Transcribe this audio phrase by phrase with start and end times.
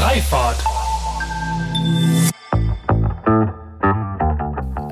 [0.00, 0.56] Freifahrt.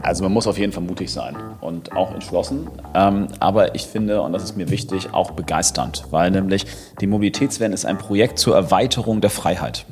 [0.03, 2.69] Also man muss auf jeden Fall mutig sein und auch entschlossen.
[2.95, 6.67] Ähm, aber ich finde, und das ist mir wichtig, auch begeisternd, weil nämlich
[7.01, 9.87] die Mobilitätswende ist ein Projekt zur Erweiterung der Freiheit.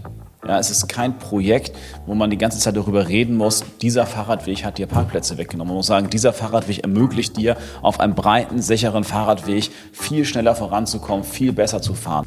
[0.47, 1.75] Ja, es ist kein Projekt,
[2.05, 5.69] wo man die ganze Zeit darüber reden muss, dieser Fahrradweg hat dir Parkplätze weggenommen.
[5.69, 11.25] Man muss sagen, dieser Fahrradweg ermöglicht dir, auf einem breiten, sicheren Fahrradweg viel schneller voranzukommen,
[11.25, 12.27] viel besser zu fahren.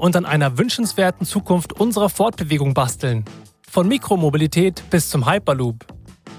[0.00, 3.24] und an einer wünschenswerten Zukunft unserer Fortbewegung basteln.
[3.68, 5.84] Von Mikromobilität bis zum Hyperloop.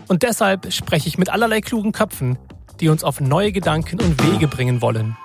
[0.08, 2.38] Und deshalb spreche ich mit allerlei klugen Köpfen,
[2.80, 5.16] die uns auf neue Gedanken und Wege bringen wollen.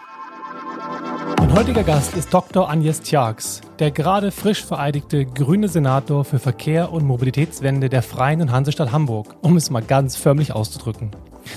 [1.38, 2.68] Mein heutiger Gast ist Dr.
[2.68, 8.52] Agnes Tjax, der gerade frisch vereidigte grüne Senator für Verkehr und Mobilitätswende der Freien und
[8.52, 11.10] Hansestadt Hamburg, um es mal ganz förmlich auszudrücken.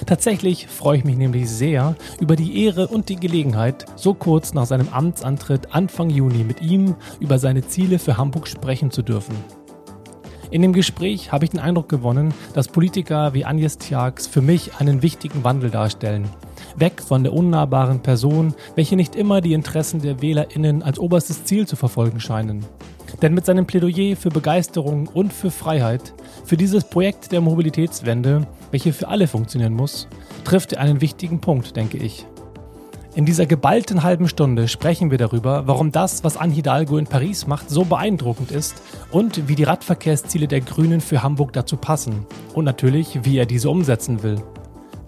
[0.05, 4.65] Tatsächlich freue ich mich nämlich sehr über die Ehre und die Gelegenheit, so kurz nach
[4.65, 9.35] seinem Amtsantritt Anfang Juni mit ihm über seine Ziele für Hamburg sprechen zu dürfen.
[10.51, 14.77] In dem Gespräch habe ich den Eindruck gewonnen, dass Politiker wie Agnes Tjax für mich
[14.77, 16.27] einen wichtigen Wandel darstellen.
[16.75, 21.67] Weg von der unnahbaren Person, welche nicht immer die Interessen der WählerInnen als oberstes Ziel
[21.67, 22.65] zu verfolgen scheinen.
[23.21, 26.13] Denn mit seinem Plädoyer für Begeisterung und für Freiheit,
[26.45, 30.07] für dieses Projekt der Mobilitätswende, welche für alle funktionieren muss,
[30.45, 32.25] trifft er einen wichtigen Punkt, denke ich.
[33.15, 37.47] In dieser geballten halben Stunde sprechen wir darüber, warum das, was Anne Hidalgo in Paris
[37.47, 38.81] macht, so beeindruckend ist
[39.11, 43.69] und wie die Radverkehrsziele der Grünen für Hamburg dazu passen und natürlich, wie er diese
[43.69, 44.41] umsetzen will.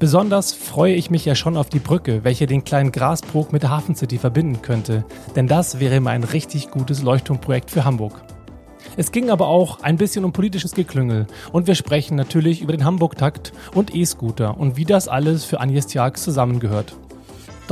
[0.02, 3.70] Besonders freue ich mich ja schon auf die Brücke, welche den kleinen Grasbrook mit der
[3.70, 8.24] Hafen City verbinden könnte, denn das wäre immer ein richtig gutes Leuchtturmprojekt für Hamburg.
[8.98, 12.84] Es ging aber auch ein bisschen um politisches Geklüngel und wir sprechen natürlich über den
[12.84, 16.96] Hamburg-Takt und E-Scooter und wie das alles für Agnes Tjax zusammengehört.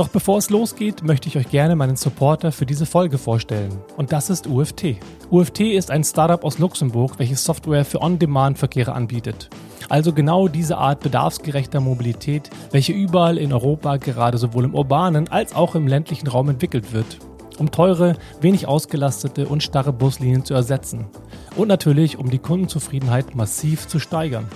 [0.00, 3.76] Doch bevor es losgeht, möchte ich euch gerne meinen Supporter für diese Folge vorstellen.
[3.98, 4.96] Und das ist UFT.
[5.30, 9.50] UFT ist ein Startup aus Luxemburg, welches Software für On-Demand-Verkehre anbietet.
[9.90, 15.54] Also genau diese Art bedarfsgerechter Mobilität, welche überall in Europa gerade sowohl im urbanen als
[15.54, 17.18] auch im ländlichen Raum entwickelt wird
[17.58, 21.08] um teure, wenig ausgelastete und starre Buslinien zu ersetzen.
[21.56, 24.48] Und natürlich, um die Kundenzufriedenheit massiv zu steigern.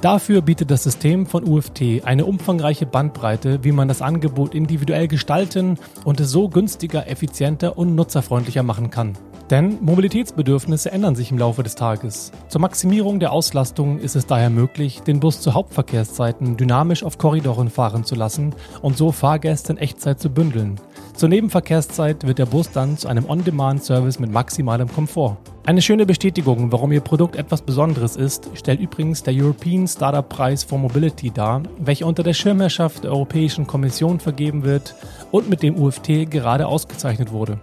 [0.00, 5.76] Dafür bietet das System von UFT eine umfangreiche Bandbreite, wie man das Angebot individuell gestalten
[6.04, 9.18] und es so günstiger, effizienter und nutzerfreundlicher machen kann.
[9.50, 12.30] Denn Mobilitätsbedürfnisse ändern sich im Laufe des Tages.
[12.48, 17.68] Zur Maximierung der Auslastung ist es daher möglich, den Bus zu Hauptverkehrszeiten dynamisch auf Korridoren
[17.68, 20.78] fahren zu lassen und so Fahrgäste in Echtzeit zu bündeln.
[21.18, 25.36] Zur Nebenverkehrszeit wird der Bus dann zu einem On-Demand-Service mit maximalem Komfort.
[25.66, 30.64] Eine schöne Bestätigung, warum Ihr Produkt etwas Besonderes ist, stellt übrigens der European Startup Prize
[30.64, 34.94] for Mobility dar, welcher unter der Schirmherrschaft der Europäischen Kommission vergeben wird
[35.32, 37.58] und mit dem UFT gerade ausgezeichnet wurde.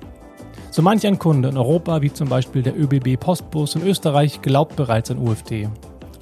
[0.70, 4.76] So manch ein Kunde in Europa, wie zum Beispiel der ÖBB Postbus in Österreich, glaubt
[4.76, 5.70] bereits an UFT.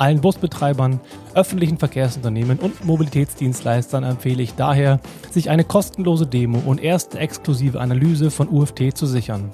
[0.03, 1.00] Allen Busbetreibern,
[1.34, 5.00] öffentlichen Verkehrsunternehmen und Mobilitätsdienstleistern empfehle ich daher,
[5.31, 9.50] sich eine kostenlose Demo und erste exklusive Analyse von UFT zu sichern.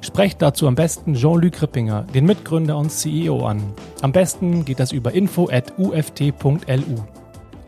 [0.00, 3.62] Sprecht dazu am besten Jean-Luc Rippinger, den Mitgründer und CEO, an.
[4.00, 6.96] Am besten geht das über info.uft.lu.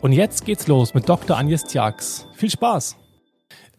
[0.01, 1.37] Und jetzt geht's los mit Dr.
[1.37, 2.25] Agnes Tjax.
[2.33, 2.98] Viel Spaß!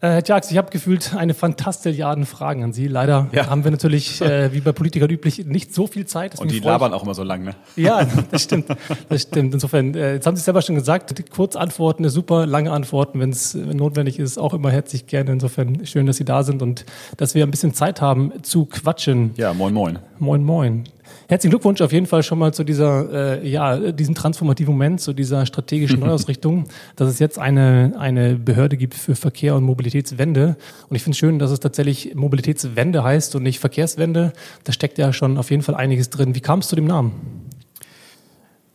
[0.01, 2.87] Äh, Herr Tjax, ich habe gefühlt eine Fantastilliarden Fragen an Sie.
[2.87, 3.47] Leider ja.
[3.47, 6.39] haben wir natürlich, äh, wie bei Politikern üblich, nicht so viel Zeit.
[6.39, 7.51] Und die labern auch immer so lang, ne?
[7.75, 8.65] Ja, das stimmt.
[9.09, 9.53] Das stimmt.
[9.53, 13.53] Insofern, äh, jetzt haben Sie selber schon gesagt, kurz antworten, super, lange Antworten, wenn es
[13.53, 15.33] notwendig ist, auch immer herzlich gerne.
[15.33, 16.83] Insofern schön, dass Sie da sind und
[17.17, 19.35] dass wir ein bisschen Zeit haben zu quatschen.
[19.37, 19.99] Ja, moin, moin.
[20.17, 20.83] Moin, moin.
[21.31, 25.13] Herzlichen Glückwunsch auf jeden Fall schon mal zu dieser, äh, ja, diesem transformativen Moment, zu
[25.13, 26.65] dieser strategischen Neuausrichtung,
[26.97, 30.57] dass es jetzt eine, eine Behörde gibt für Verkehr und Mobilitätswende.
[30.89, 34.33] Und ich finde es schön, dass es tatsächlich Mobilitätswende heißt und nicht Verkehrswende.
[34.65, 36.35] Da steckt ja schon auf jeden Fall einiges drin.
[36.35, 37.13] Wie kam es zu dem Namen?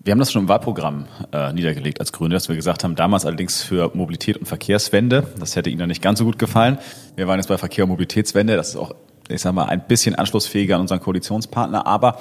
[0.03, 3.27] Wir haben das schon im Wahlprogramm äh, niedergelegt als Grüne, dass wir gesagt haben, damals
[3.27, 5.27] allerdings für Mobilität und Verkehrswende.
[5.39, 6.79] Das hätte Ihnen dann nicht ganz so gut gefallen.
[7.17, 8.57] Wir waren jetzt bei Verkehr und Mobilitätswende.
[8.57, 8.95] Das ist auch,
[9.29, 11.87] ich sag mal, ein bisschen anschlussfähiger an unseren Koalitionspartner.
[11.87, 12.19] Aber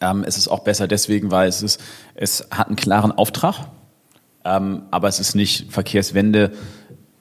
[0.00, 1.80] ähm, es ist auch besser deswegen, weil es ist,
[2.14, 3.66] es hat einen klaren Auftrag,
[4.44, 6.52] ähm, aber es ist nicht Verkehrswende.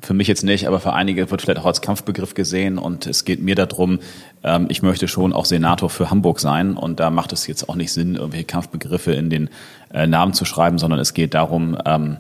[0.02, 2.78] Für mich jetzt nicht, aber für einige wird vielleicht auch als Kampfbegriff gesehen.
[2.78, 4.00] Und es geht mir darum,
[4.44, 6.78] ähm, ich möchte schon auch Senator für Hamburg sein.
[6.78, 9.50] Und da macht es jetzt auch nicht Sinn, irgendwelche Kampfbegriffe in den
[9.94, 12.18] äh, Namen zu schreiben, sondern es geht darum, ähm,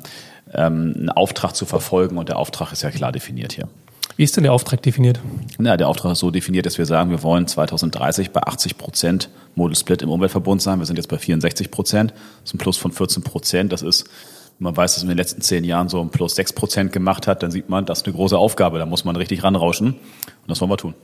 [0.53, 2.17] ähm, einen Auftrag zu verfolgen.
[2.17, 3.69] Und der Auftrag ist ja klar definiert hier.
[4.19, 5.21] Wie ist denn der Auftrag definiert?
[5.59, 9.29] Na, der Auftrag ist so definiert, dass wir sagen, wir wollen 2030 bei 80 Prozent
[9.55, 10.77] Model Split im Umweltverbund sein.
[10.77, 12.11] Wir sind jetzt bei 64 Prozent.
[12.11, 13.71] Das ist ein Plus von 14 Prozent.
[13.71, 14.09] Das ist,
[14.57, 17.27] wenn man weiß, dass in den letzten zehn Jahren so ein Plus 6 Prozent gemacht
[17.27, 18.77] hat, dann sieht man, das ist eine große Aufgabe.
[18.77, 19.91] Da muss man richtig ranrauschen.
[19.91, 19.99] Und
[20.47, 20.95] das wollen wir tun.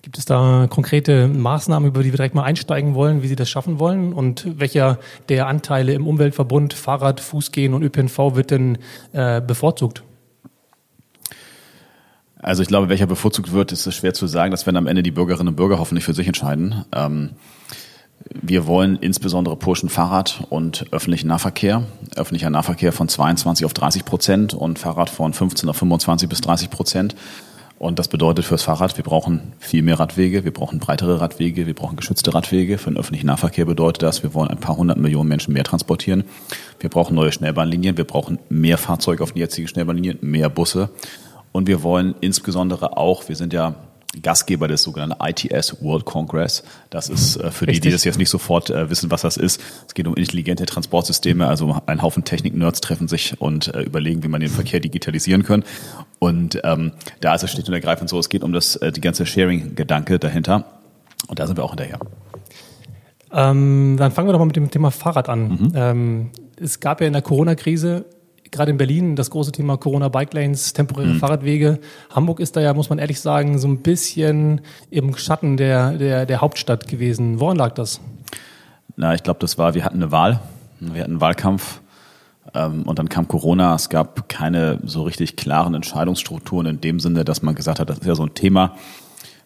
[0.00, 3.50] Gibt es da konkrete Maßnahmen, über die wir direkt mal einsteigen wollen, wie Sie das
[3.50, 4.14] schaffen wollen?
[4.14, 8.78] Und welcher der Anteile im Umweltverbund Fahrrad, Fußgehen und ÖPNV wird denn
[9.12, 10.02] äh, bevorzugt?
[12.44, 14.50] Also ich glaube, welcher bevorzugt wird, ist es schwer zu sagen.
[14.50, 16.84] Das werden am Ende die Bürgerinnen und Bürger hoffentlich für sich entscheiden.
[16.94, 17.30] Ähm,
[18.34, 21.84] wir wollen insbesondere pushen Fahrrad und öffentlichen Nahverkehr.
[22.16, 26.68] Öffentlicher Nahverkehr von 22 auf 30 Prozent und Fahrrad von 15 auf 25 bis 30
[26.68, 27.16] Prozent.
[27.78, 31.74] Und das bedeutet fürs Fahrrad, wir brauchen viel mehr Radwege, wir brauchen breitere Radwege, wir
[31.74, 32.76] brauchen geschützte Radwege.
[32.76, 36.24] Für den öffentlichen Nahverkehr bedeutet das, wir wollen ein paar hundert Millionen Menschen mehr transportieren.
[36.78, 40.90] Wir brauchen neue Schnellbahnlinien, wir brauchen mehr Fahrzeuge auf den jetzigen Schnellbahnlinien, mehr Busse.
[41.54, 43.76] Und wir wollen insbesondere auch, wir sind ja
[44.22, 46.64] Gastgeber des sogenannten ITS World Congress.
[46.90, 47.82] Das ist äh, für Richtig.
[47.82, 49.60] die, die das jetzt nicht sofort äh, wissen, was das ist.
[49.86, 51.46] Es geht um intelligente Transportsysteme.
[51.46, 55.62] Also ein Haufen Technik-Nerds treffen sich und äh, überlegen, wie man den Verkehr digitalisieren kann.
[56.18, 56.90] Und ähm,
[57.20, 60.18] da ist es schlicht und ergreifend so, es geht um das, äh, die ganze Sharing-Gedanke
[60.18, 60.64] dahinter.
[61.28, 62.00] Und da sind wir auch hinterher.
[63.32, 65.48] Ähm, dann fangen wir doch mal mit dem Thema Fahrrad an.
[65.48, 65.72] Mhm.
[65.76, 68.06] Ähm, es gab ja in der Corona-Krise
[68.54, 71.18] gerade in Berlin das große Thema Corona Bike Lanes, temporäre mhm.
[71.18, 71.80] Fahrradwege.
[72.10, 76.24] Hamburg ist da ja, muss man ehrlich sagen, so ein bisschen im Schatten der, der,
[76.24, 77.40] der Hauptstadt gewesen.
[77.40, 78.00] Woran lag das?
[78.96, 80.40] Na, ich glaube, das war, wir hatten eine Wahl,
[80.80, 81.80] wir hatten einen Wahlkampf
[82.54, 83.74] ähm, und dann kam Corona.
[83.74, 87.98] Es gab keine so richtig klaren Entscheidungsstrukturen in dem Sinne, dass man gesagt hat, das
[87.98, 88.76] ist ja so ein Thema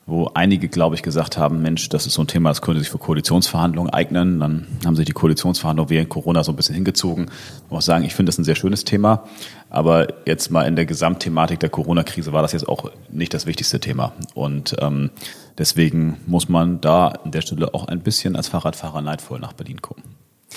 [0.09, 2.89] wo einige, glaube ich, gesagt haben, Mensch, das ist so ein Thema, das könnte sich
[2.89, 4.41] für Koalitionsverhandlungen eignen.
[4.41, 7.31] Dann haben sich die Koalitionsverhandlungen während Corona so ein bisschen hingezogen.
[7.67, 9.25] Ich muss sagen, ich finde das ein sehr schönes Thema.
[9.69, 13.81] Aber jetzt mal in der Gesamtthematik der Corona-Krise war das jetzt auch nicht das wichtigste
[13.81, 14.15] Thema.
[14.33, 15.11] Und ähm,
[15.59, 19.83] deswegen muss man da an der Stelle auch ein bisschen als Fahrradfahrer neidvoll nach Berlin
[19.83, 20.05] gucken.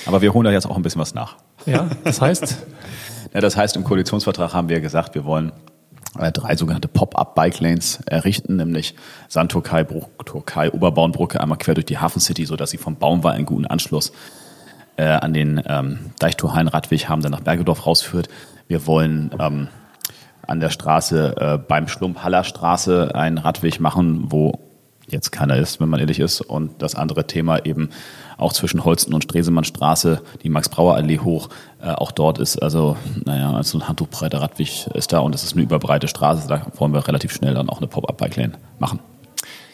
[0.06, 1.36] Aber wir holen da jetzt auch ein bisschen was nach.
[1.66, 2.58] Ja, das heißt?
[3.34, 5.52] ja, das heißt, im Koalitionsvertrag haben wir gesagt, wir wollen
[6.16, 8.96] drei sogenannte Pop-up-Bike-Lanes errichten, nämlich
[9.30, 9.86] Sandturkei,
[10.26, 14.12] Türkei, Oberbauernbrücke einmal quer durch die Hafen City, sodass sie vom Baumwall einen guten Anschluss
[14.98, 18.28] äh, an den ähm, Deichtorhallen-Radweg haben, der nach Bergedorf rausführt.
[18.68, 19.70] Wir wollen ähm,
[20.46, 24.60] an der Straße äh, beim Schlump Haller Straße einen Radweg machen, wo
[25.12, 26.42] jetzt keiner ist, wenn man ehrlich ist.
[26.42, 27.90] Und das andere Thema eben
[28.38, 31.50] auch zwischen Holsten und Stresemannstraße, die Max-Brauer-Allee hoch,
[31.82, 35.54] äh, auch dort ist also, naja, also ein handtuchbreiter Radweg ist da und es ist
[35.54, 36.48] eine überbreite Straße.
[36.48, 39.00] Da wollen wir relativ schnell dann auch eine Pop-Up-Bike-Lane machen.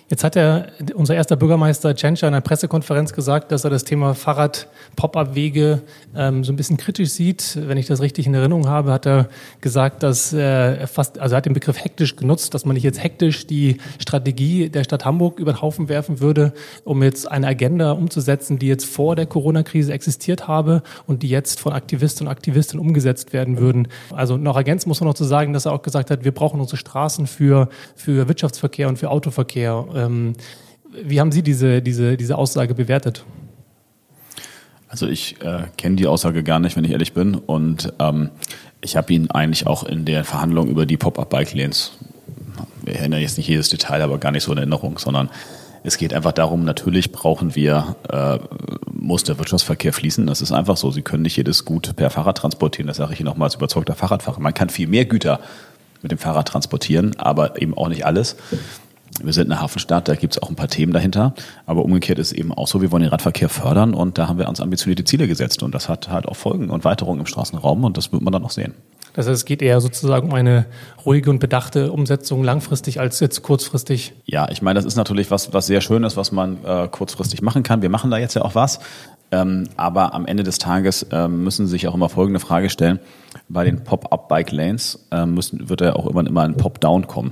[0.09, 4.13] Jetzt hat er, unser erster Bürgermeister Tschentscher in einer Pressekonferenz gesagt, dass er das Thema
[4.13, 5.81] Fahrrad-Pop-Up-Wege
[6.15, 7.59] ähm, so ein bisschen kritisch sieht.
[7.61, 9.27] Wenn ich das richtig in Erinnerung habe, hat er
[9.59, 12.83] gesagt, dass äh, er fast, also er hat den Begriff hektisch genutzt, dass man nicht
[12.83, 16.53] jetzt hektisch die Strategie der Stadt Hamburg über den Haufen werfen würde,
[16.85, 21.59] um jetzt eine Agenda umzusetzen, die jetzt vor der Corona-Krise existiert habe und die jetzt
[21.59, 23.89] von Aktivisten und Aktivistinnen umgesetzt werden würden.
[24.15, 26.61] Also noch ergänzt muss man noch zu sagen, dass er auch gesagt hat, wir brauchen
[26.61, 30.33] unsere Straßen für, für Wirtschaftsverkehr und für Autoverkehr ähm,
[31.03, 33.25] wie haben Sie diese, diese, diese Aussage bewertet?
[34.89, 37.35] Also ich äh, kenne die Aussage gar nicht, wenn ich ehrlich bin.
[37.35, 38.29] Und ähm,
[38.81, 41.97] ich habe ihn eigentlich auch in der Verhandlung über die Pop-Up-Bike-Lanes,
[42.85, 45.29] ich erinnere jetzt nicht jedes Detail, aber gar nicht so in Erinnerung, sondern
[45.83, 48.39] es geht einfach darum, natürlich brauchen wir, äh,
[48.91, 50.25] muss der Wirtschaftsverkehr fließen.
[50.25, 50.91] Das ist einfach so.
[50.91, 52.87] Sie können nicht jedes Gut per Fahrrad transportieren.
[52.87, 54.39] Das sage ich Ihnen nochmal als überzeugter Fahrradfahrer.
[54.39, 55.39] Man kann viel mehr Güter
[56.01, 58.35] mit dem Fahrrad transportieren, aber eben auch nicht alles.
[59.23, 61.33] Wir sind eine Hafenstadt, da gibt es auch ein paar Themen dahinter.
[61.65, 64.39] Aber umgekehrt ist es eben auch so, wir wollen den Radverkehr fördern und da haben
[64.39, 65.63] wir uns ambitionierte Ziele gesetzt.
[65.63, 68.43] Und das hat halt auch Folgen und Weiterungen im Straßenraum und das wird man dann
[68.43, 68.73] auch sehen.
[69.13, 70.67] Das heißt, es geht eher sozusagen um eine
[71.03, 74.13] ruhige und bedachte Umsetzung langfristig als jetzt kurzfristig.
[74.25, 77.41] Ja, ich meine, das ist natürlich was, was sehr schön ist, was man äh, kurzfristig
[77.41, 77.81] machen kann.
[77.81, 78.79] Wir machen da jetzt ja auch was.
[79.31, 82.99] Ähm, aber am Ende des Tages ähm, müssen Sie sich auch immer folgende Frage stellen.
[83.49, 87.31] Bei den Pop-Up-Bike-Lanes ähm, müssen, wird ja auch irgendwann immer ein Pop-Down kommen.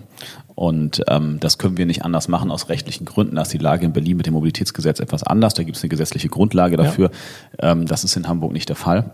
[0.55, 3.35] Und ähm, das können wir nicht anders machen aus rechtlichen Gründen.
[3.35, 5.53] Da ist die Lage in Berlin mit dem Mobilitätsgesetz etwas anders.
[5.53, 7.11] Da gibt es eine gesetzliche Grundlage dafür.
[7.61, 7.71] Ja.
[7.71, 9.11] Ähm, das ist in Hamburg nicht der Fall.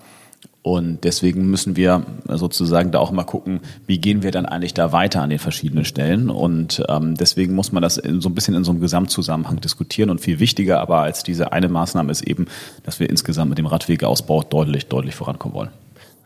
[0.63, 4.91] Und deswegen müssen wir sozusagen da auch mal gucken, wie gehen wir dann eigentlich da
[4.91, 6.29] weiter an den verschiedenen Stellen.
[6.29, 10.11] Und ähm, deswegen muss man das in, so ein bisschen in so einem Gesamtzusammenhang diskutieren.
[10.11, 12.45] Und viel wichtiger aber als diese eine Maßnahme ist eben,
[12.83, 15.69] dass wir insgesamt mit dem Radwegeausbau deutlich, deutlich vorankommen wollen.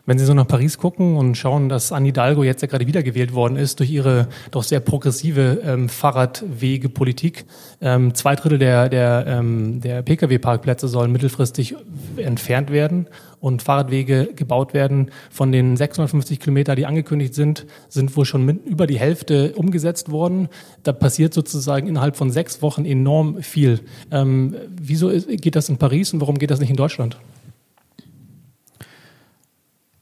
[0.06, 3.34] Wenn Sie so nach Paris gucken und schauen, dass Anne Hidalgo jetzt ja gerade wiedergewählt
[3.34, 7.44] worden ist durch ihre doch sehr progressive ähm, Fahrradwegepolitik.
[7.80, 11.74] Ähm, zwei Drittel der, der, ähm, der Pkw-Parkplätze sollen mittelfristig
[12.18, 13.08] entfernt werden
[13.40, 15.10] und Fahrradwege gebaut werden.
[15.28, 20.48] Von den 650 Kilometer, die angekündigt sind, sind wohl schon über die Hälfte umgesetzt worden.
[20.84, 23.80] Da passiert sozusagen innerhalb von sechs Wochen enorm viel.
[24.12, 27.18] Ähm, wieso geht das in Paris und warum geht das nicht in Deutschland?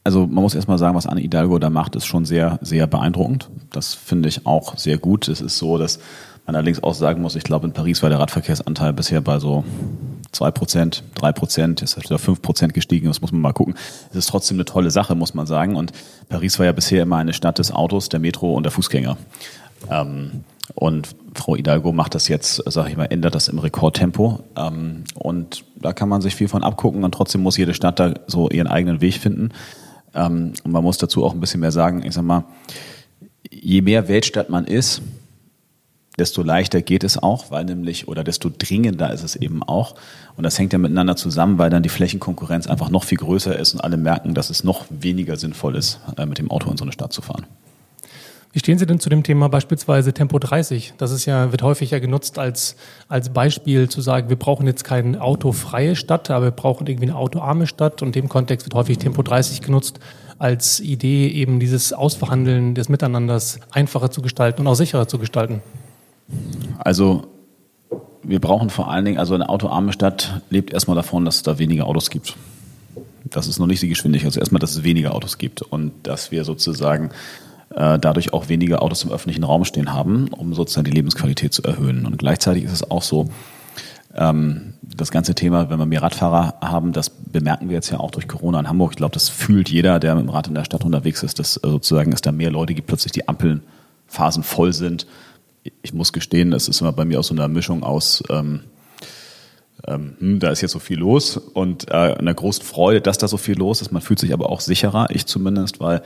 [0.04, 3.49] Also man muss erstmal sagen, was Anne Hidalgo da macht, ist schon sehr, sehr beeindruckend.
[3.73, 5.28] Das finde ich auch sehr gut.
[5.28, 5.99] Es ist so, dass
[6.46, 9.64] man allerdings auch sagen muss, ich glaube, in Paris war der Radverkehrsanteil bisher bei so
[10.30, 13.06] zwei Prozent, drei Prozent, ist wieder fünf Prozent gestiegen.
[13.08, 13.75] Das muss man mal gucken.
[14.11, 15.75] Es ist trotzdem eine tolle Sache, muss man sagen.
[15.75, 15.92] Und
[16.28, 19.16] Paris war ja bisher immer eine Stadt des Autos, der Metro und der Fußgänger.
[19.90, 20.44] Ähm,
[20.75, 24.40] und Frau Hidalgo macht das jetzt, sage ich mal, ändert das im Rekordtempo.
[24.56, 27.04] Ähm, und da kann man sich viel von abgucken.
[27.04, 29.50] Und trotzdem muss jede Stadt da so ihren eigenen Weg finden.
[30.14, 32.44] Ähm, und man muss dazu auch ein bisschen mehr sagen, ich sag mal,
[33.50, 35.02] je mehr Weltstadt man ist,
[36.18, 39.94] desto leichter geht es auch, weil nämlich, oder desto dringender ist es eben auch.
[40.37, 43.75] Und das hängt ja miteinander zusammen, weil dann die Flächenkonkurrenz einfach noch viel größer ist
[43.75, 46.85] und alle merken, dass es noch weniger sinnvoll ist, äh, mit dem Auto in so
[46.85, 47.47] eine Stadt zu fahren.
[48.54, 50.94] Wie stehen Sie denn zu dem Thema beispielsweise Tempo 30?
[50.96, 52.76] Das ist ja, wird häufig ja genutzt als,
[53.08, 57.16] als Beispiel zu sagen, wir brauchen jetzt keine autofreie Stadt, aber wir brauchen irgendwie eine
[57.16, 59.99] autoarme Stadt und in dem Kontext wird häufig Tempo 30 genutzt
[60.38, 65.61] als Idee, eben dieses Ausverhandeln des Miteinanders einfacher zu gestalten und auch sicherer zu gestalten.
[66.78, 67.26] Also
[68.23, 71.58] wir brauchen vor allen Dingen, also eine autoarme Stadt lebt erstmal davon, dass es da
[71.58, 72.37] weniger Autos gibt.
[73.25, 74.28] Das ist noch nicht die Geschwindigkeit.
[74.28, 77.11] Also erstmal, dass es weniger Autos gibt und dass wir sozusagen
[77.76, 81.62] äh, dadurch auch weniger Autos im öffentlichen Raum stehen haben, um sozusagen die Lebensqualität zu
[81.62, 82.06] erhöhen.
[82.06, 83.28] Und gleichzeitig ist es auch so,
[84.14, 88.10] ähm, das ganze Thema, wenn wir mehr Radfahrer haben, das bemerken wir jetzt ja auch
[88.10, 88.92] durch Corona in Hamburg.
[88.92, 91.56] Ich glaube, das fühlt jeder, der mit dem Rad in der Stadt unterwegs ist, dass
[91.56, 95.06] äh, sozusagen es da mehr Leute gibt, plötzlich die Ampelphasen voll sind.
[95.82, 98.60] Ich muss gestehen, es ist immer bei mir auch so eine Mischung aus ähm,
[99.86, 103.28] ähm, hm, da ist jetzt so viel los und äh, einer großen Freude, dass da
[103.28, 103.92] so viel los ist.
[103.92, 106.02] Man fühlt sich aber auch sicherer, ich zumindest, weil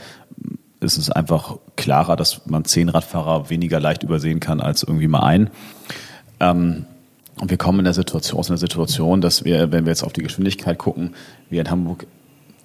[0.81, 5.23] ist es einfach klarer, dass man zehn Radfahrer weniger leicht übersehen kann als irgendwie mal
[5.23, 5.51] ein.
[6.41, 6.87] Ähm,
[7.41, 10.13] und wir kommen in der Situation, aus einer Situation, dass wir, wenn wir jetzt auf
[10.13, 11.15] die Geschwindigkeit gucken,
[11.51, 12.07] wir in Hamburg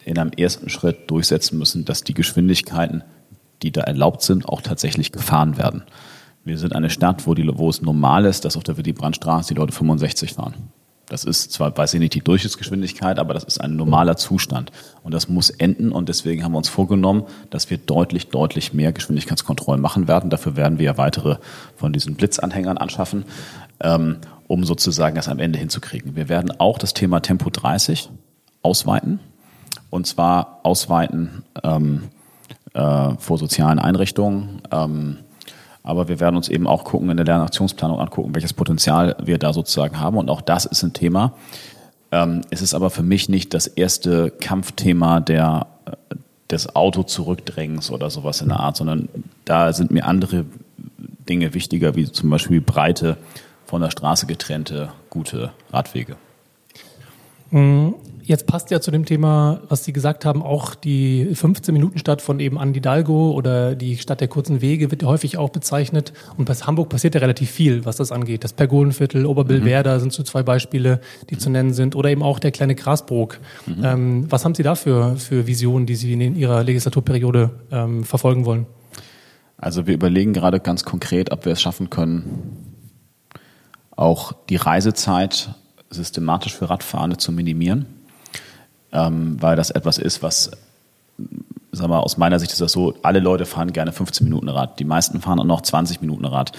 [0.06, 3.04] in einem ersten Schritt durchsetzen müssen, dass die Geschwindigkeiten,
[3.62, 5.84] die da erlaubt sind, auch tatsächlich gefahren werden.
[6.44, 9.60] Wir sind eine Stadt, wo, die, wo es normal ist, dass auf der Willy-Brandt-Straße die
[9.60, 10.56] Leute 65 fahren.
[11.14, 14.72] Das ist zwar, weiß ich nicht, die Durchschnittsgeschwindigkeit, aber das ist ein normaler Zustand.
[15.04, 15.92] Und das muss enden.
[15.92, 20.32] Und deswegen haben wir uns vorgenommen, dass wir deutlich, deutlich mehr Geschwindigkeitskontrollen machen werden.
[20.32, 21.36] Dafür werden wir ja weitere
[21.76, 23.26] von diesen Blitzanhängern anschaffen,
[23.80, 26.16] ähm, um sozusagen das am Ende hinzukriegen.
[26.16, 28.10] Wir werden auch das Thema Tempo 30
[28.64, 29.20] ausweiten.
[29.92, 32.06] Und zwar ausweiten ähm,
[32.74, 34.64] äh, vor sozialen Einrichtungen.
[34.72, 35.18] Ähm,
[35.84, 39.52] aber wir werden uns eben auch gucken, in der Lernaktionsplanung angucken, welches Potenzial wir da
[39.52, 40.18] sozusagen haben.
[40.18, 41.34] Und auch das ist ein Thema.
[42.12, 46.16] Ähm, es ist aber für mich nicht das erste Kampfthema der, äh,
[46.50, 49.10] des Auto-Zurückdrängens oder sowas in der Art, sondern
[49.44, 50.46] da sind mir andere
[51.28, 53.18] Dinge wichtiger, wie zum Beispiel breite,
[53.66, 56.16] von der Straße getrennte, gute Radwege.
[58.24, 58.28] Mhm.
[58.28, 62.58] Jetzt passt ja zu dem Thema, was Sie gesagt haben, auch die 15-Minuten-Stadt von eben
[62.58, 66.14] Andi Dalgo oder die Stadt der kurzen Wege wird ja häufig auch bezeichnet.
[66.38, 68.44] Und bei Hamburg passiert ja relativ viel, was das angeht.
[68.44, 70.00] Das Pergolenviertel, Oberbillwerder mhm.
[70.00, 71.96] sind so zwei Beispiele, die zu nennen sind.
[71.96, 73.40] Oder eben auch der kleine Grasbrook.
[73.66, 73.84] Mhm.
[73.84, 78.46] Ähm, was haben Sie da für, für Visionen, die Sie in Ihrer Legislaturperiode ähm, verfolgen
[78.46, 78.66] wollen?
[79.58, 82.58] Also wir überlegen gerade ganz konkret, ob wir es schaffen können,
[83.92, 85.54] auch die Reisezeit
[85.90, 87.86] systematisch für Radfahrende zu minimieren
[88.94, 90.52] ähm, weil das etwas ist, was,
[91.72, 94.80] sag mal, aus meiner Sicht ist das so, alle Leute fahren gerne 15 Minuten Rad.
[94.80, 96.52] Die meisten fahren auch noch 20 Minuten Rad.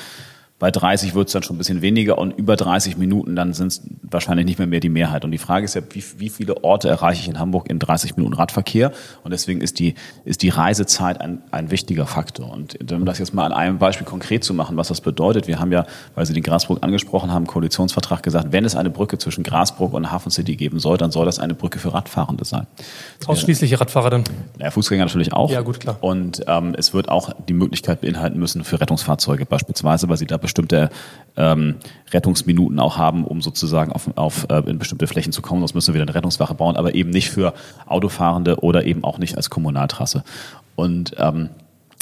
[0.60, 3.68] Bei 30 wird es dann schon ein bisschen weniger und über 30 Minuten, dann sind
[3.68, 5.24] es wahrscheinlich nicht mehr mehr die Mehrheit.
[5.24, 8.16] Und die Frage ist ja, wie, wie viele Orte erreiche ich in Hamburg in 30
[8.16, 8.92] Minuten Radverkehr?
[9.24, 9.94] Und deswegen ist die,
[10.24, 12.52] ist die Reisezeit ein, ein wichtiger Faktor.
[12.52, 15.58] Und um das jetzt mal an einem Beispiel konkret zu machen, was das bedeutet, wir
[15.58, 19.42] haben ja, weil Sie den Grasbruck angesprochen haben, Koalitionsvertrag gesagt, wenn es eine Brücke zwischen
[19.42, 22.68] Grasbruck und Hafen City geben soll, dann soll das eine Brücke für Radfahrende sein.
[23.26, 24.24] Ausschließlich Radfahrer dann?
[24.60, 25.50] Ja, Fußgänger natürlich auch.
[25.50, 25.96] Ja, gut, klar.
[26.00, 30.38] Und ähm, es wird auch die Möglichkeit beinhalten müssen für Rettungsfahrzeuge beispielsweise, weil sie da
[30.44, 30.90] bestimmte
[31.36, 31.76] ähm,
[32.12, 35.60] Rettungsminuten auch haben, um sozusagen auf, auf äh, in bestimmte Flächen zu kommen.
[35.60, 37.54] Sonst müssen wir wieder eine Rettungswache bauen, aber eben nicht für
[37.86, 40.22] Autofahrende oder eben auch nicht als Kommunaltrasse.
[40.76, 41.50] Und ähm,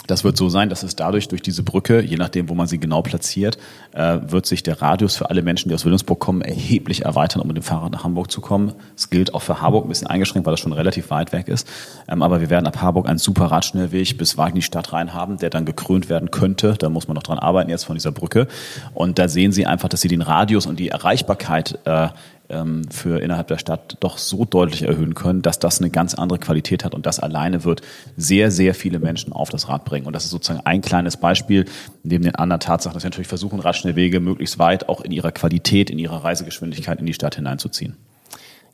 [0.06, 2.78] Das wird so sein, dass es dadurch, durch diese Brücke, je nachdem, wo man sie
[2.78, 3.58] genau platziert,
[3.92, 7.48] äh, wird sich der Radius für alle Menschen, die aus Wilhelmsburg kommen, erheblich erweitern, um
[7.48, 8.72] mit dem Fahrrad nach Hamburg zu kommen.
[8.96, 11.68] Es gilt auch für Harburg ein bisschen eingeschränkt, weil das schon relativ weit weg ist.
[12.08, 15.38] Ähm, aber wir werden ab Harburg einen super Radschnellweg bis in die Stadt rein haben,
[15.38, 16.74] der dann gekrönt werden könnte.
[16.78, 18.48] Da muss man noch dran arbeiten jetzt von dieser Brücke.
[18.94, 22.08] Und da sehen Sie einfach, dass Sie den Radius und die Erreichbarkeit äh,
[22.52, 26.38] ähm, für innerhalb der Stadt doch so deutlich erhöhen können, dass das eine ganz andere
[26.38, 27.82] Qualität hat und das alleine wird
[28.16, 30.06] sehr, sehr viele Menschen auf das Rad bringen.
[30.06, 31.64] Und das ist sozusagen ein kleines Beispiel
[32.02, 35.90] neben den anderen Tatsachen, dass wir natürlich versuchen, Radschnellwege möglichst weit auch in ihrer Qualität,
[35.90, 37.96] in ihrer Reisegeschwindigkeit in die Stadt hineinzuziehen.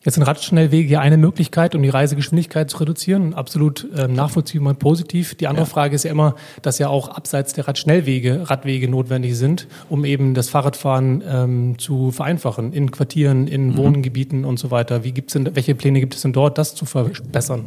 [0.04, 3.34] Jetzt sind Radschnellwege ja eine Möglichkeit, um die Reisegeschwindigkeit zu reduzieren.
[3.34, 5.34] Absolut äh, nachvollziehbar und positiv.
[5.34, 5.70] Die andere ja.
[5.70, 10.34] Frage ist ja immer, dass ja auch abseits der Radschnellwege Radwege notwendig sind, um eben
[10.34, 13.76] das Fahrradfahren ähm, zu vereinfachen in Quartieren, in mhm.
[13.76, 15.02] Wohngebieten und so weiter.
[15.02, 17.64] Wie gibt's denn, welche Pläne gibt es denn dort, das zu verbessern?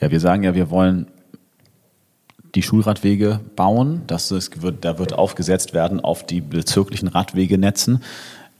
[0.00, 1.06] Ja, wir sagen ja, wir wollen
[2.56, 4.02] die Schulradwege bauen.
[4.08, 8.02] Das ist, wird, da wird aufgesetzt werden auf die bezirklichen Radwegenetzen.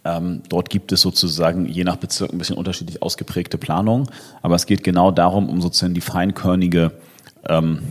[0.04, 4.08] Ähm, dort gibt es sozusagen je nach Bezirk ein bisschen unterschiedlich ausgeprägte Planungen,
[4.42, 6.92] aber es geht genau darum, um sozusagen die feinkörnige
[7.48, 7.82] ähm,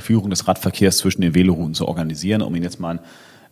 [0.00, 2.42] Führung des Radverkehrs zwischen den Velorouten zu organisieren.
[2.42, 3.00] Um Ihnen jetzt mal ein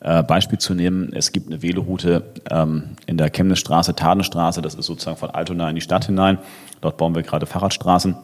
[0.00, 4.86] äh, Beispiel zu nehmen, es gibt eine Veloroute ähm, in der Chemnisstraße, Tadenstraße, das ist
[4.86, 6.38] sozusagen von Altona in die Stadt hinein.
[6.80, 8.16] Dort bauen wir gerade Fahrradstraßen.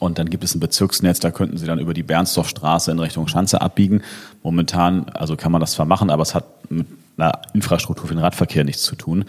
[0.00, 3.28] Und dann gibt es ein Bezirksnetz, da könnten Sie dann über die Bernsdorfstraße in Richtung
[3.28, 4.00] Schanze abbiegen.
[4.42, 8.22] Momentan, also kann man das zwar machen, aber es hat mit einer Infrastruktur für den
[8.22, 9.24] Radverkehr nichts zu tun.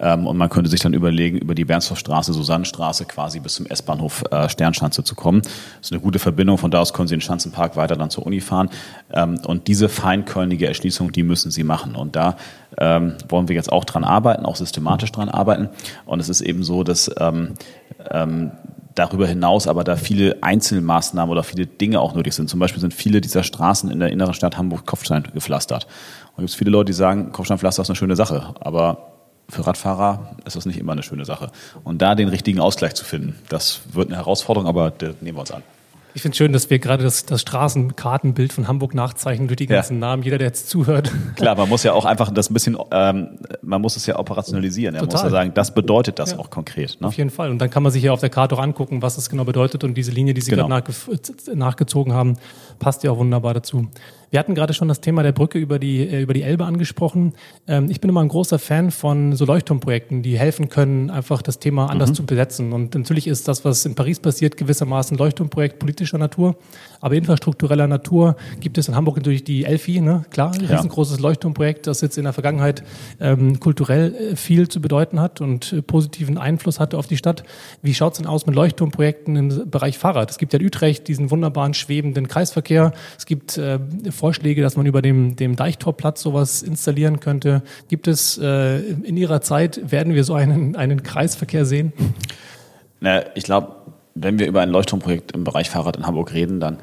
[0.00, 4.24] Ähm, und man könnte sich dann überlegen, über die Bernstorffstraße, Susannenstraße quasi bis zum S-Bahnhof
[4.30, 5.42] äh, Sternschanze zu kommen.
[5.42, 6.58] Das ist eine gute Verbindung.
[6.58, 8.70] Von da aus können Sie den Schanzenpark weiter dann zur Uni fahren.
[9.12, 11.94] Ähm, und diese feinkörnige Erschließung, die müssen Sie machen.
[11.96, 12.36] Und da
[12.78, 15.68] ähm, wollen wir jetzt auch dran arbeiten, auch systematisch dran arbeiten.
[16.06, 17.10] Und es ist eben so, dass
[19.00, 22.50] darüber hinaus aber da viele Einzelmaßnahmen oder viele Dinge auch nötig sind.
[22.50, 25.86] Zum Beispiel sind viele dieser Straßen in der inneren Stadt Hamburg Kopfstein gepflastert.
[26.36, 29.10] Und es gibt viele Leute, die sagen, Kopfsteinpflaster ist eine schöne Sache, aber
[29.48, 31.50] für Radfahrer ist das nicht immer eine schöne Sache.
[31.82, 35.40] Und da den richtigen Ausgleich zu finden, das wird eine Herausforderung, aber das nehmen wir
[35.40, 35.62] uns an.
[36.14, 39.66] Ich finde es schön, dass wir gerade das, das Straßenkartenbild von Hamburg nachzeichnen durch die
[39.66, 40.00] ganzen ja.
[40.00, 40.22] Namen.
[40.22, 41.12] Jeder, der jetzt zuhört.
[41.36, 44.96] Klar, man muss ja auch einfach das ein bisschen, ähm, man muss es ja operationalisieren.
[44.96, 46.38] Man muss ja sagen, das bedeutet das ja.
[46.38, 47.00] auch konkret.
[47.00, 47.06] Ne?
[47.06, 47.50] Auf jeden Fall.
[47.50, 49.84] Und dann kann man sich ja auf der Karte auch angucken, was es genau bedeutet.
[49.84, 50.68] Und diese Linie, die Sie genau.
[50.68, 50.92] gerade
[51.54, 52.36] nachgezogen haben,
[52.78, 53.88] passt ja auch wunderbar dazu.
[54.30, 57.34] Wir hatten gerade schon das Thema der Brücke über die, äh, über die Elbe angesprochen.
[57.66, 61.58] Ähm, ich bin immer ein großer Fan von so Leuchtturmprojekten, die helfen können, einfach das
[61.58, 62.14] Thema anders mhm.
[62.14, 62.72] zu besetzen.
[62.72, 66.56] Und natürlich ist das, was in Paris passiert, gewissermaßen Leuchtturmprojekt politischer Natur.
[67.00, 70.24] Aber infrastruktureller Natur gibt es in Hamburg natürlich die Elfi, ne?
[70.30, 72.84] klar, ein riesengroßes Leuchtturmprojekt, das jetzt in der Vergangenheit
[73.20, 77.42] ähm, kulturell äh, viel zu bedeuten hat und äh, positiven Einfluss hatte auf die Stadt.
[77.82, 80.30] Wie schaut's denn aus mit Leuchtturmprojekten im Bereich Fahrrad?
[80.30, 82.92] Es gibt ja in Utrecht diesen wunderbaren schwebenden Kreisverkehr.
[83.18, 83.80] Es gibt äh,
[84.20, 87.62] Vorschläge, dass man über dem, dem Deichtorplatz sowas installieren könnte.
[87.88, 91.94] Gibt es äh, in Ihrer Zeit, werden wir so einen, einen Kreisverkehr sehen?
[93.00, 93.76] Na, ich glaube,
[94.14, 96.76] wenn wir über ein Leuchtturmprojekt im Bereich Fahrrad in Hamburg reden, dann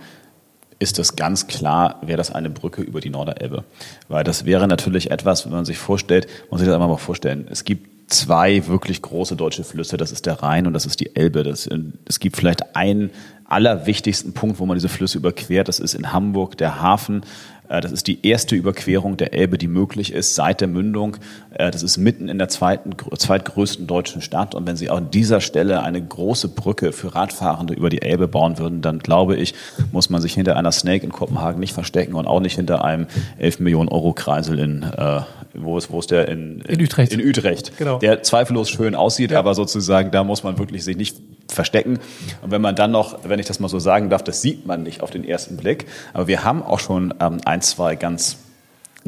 [0.80, 3.64] ist es ganz klar, wäre das eine Brücke über die Norderelbe.
[4.08, 6.98] Weil das wäre natürlich etwas, wenn man sich vorstellt, man muss sich das einfach mal
[6.98, 11.00] vorstellen, es gibt zwei wirklich große deutsche Flüsse, das ist der Rhein und das ist
[11.00, 11.44] die Elbe.
[11.44, 11.70] Das,
[12.06, 13.12] es gibt vielleicht einen
[13.48, 17.22] allerwichtigsten Punkt, wo man diese Flüsse überquert, das ist in Hamburg der Hafen.
[17.70, 21.18] Äh, das ist die erste Überquerung der Elbe, die möglich ist seit der Mündung.
[21.52, 24.56] Äh, das ist mitten in der zweiten, zweitgrößten deutschen Stadt.
[24.56, 28.28] Und wenn Sie auch an dieser Stelle eine große Brücke für Radfahrende über die Elbe
[28.28, 29.54] bauen würden, dann glaube ich,
[29.92, 33.08] muss man sich hinter einer Snake in Kopenhagen nicht verstecken und auch nicht hinter einem
[33.38, 35.22] 11 Millionen Euro Kreisel in, äh,
[35.54, 37.14] wo ist, wo ist der in, in, in Utrecht.
[37.14, 37.78] In Utrecht.
[37.78, 38.00] Genau.
[38.00, 39.40] Der zweifellos schön aussieht, ja.
[39.40, 41.18] aber sozusagen, da muss man wirklich sich nicht
[41.52, 42.00] verstecken.
[42.42, 44.84] Und wenn man dann noch, wenn ich das mal so sagen darf, das sieht man
[44.84, 48.38] nicht auf den ersten Blick, aber wir haben auch schon ähm, ein, zwei ganz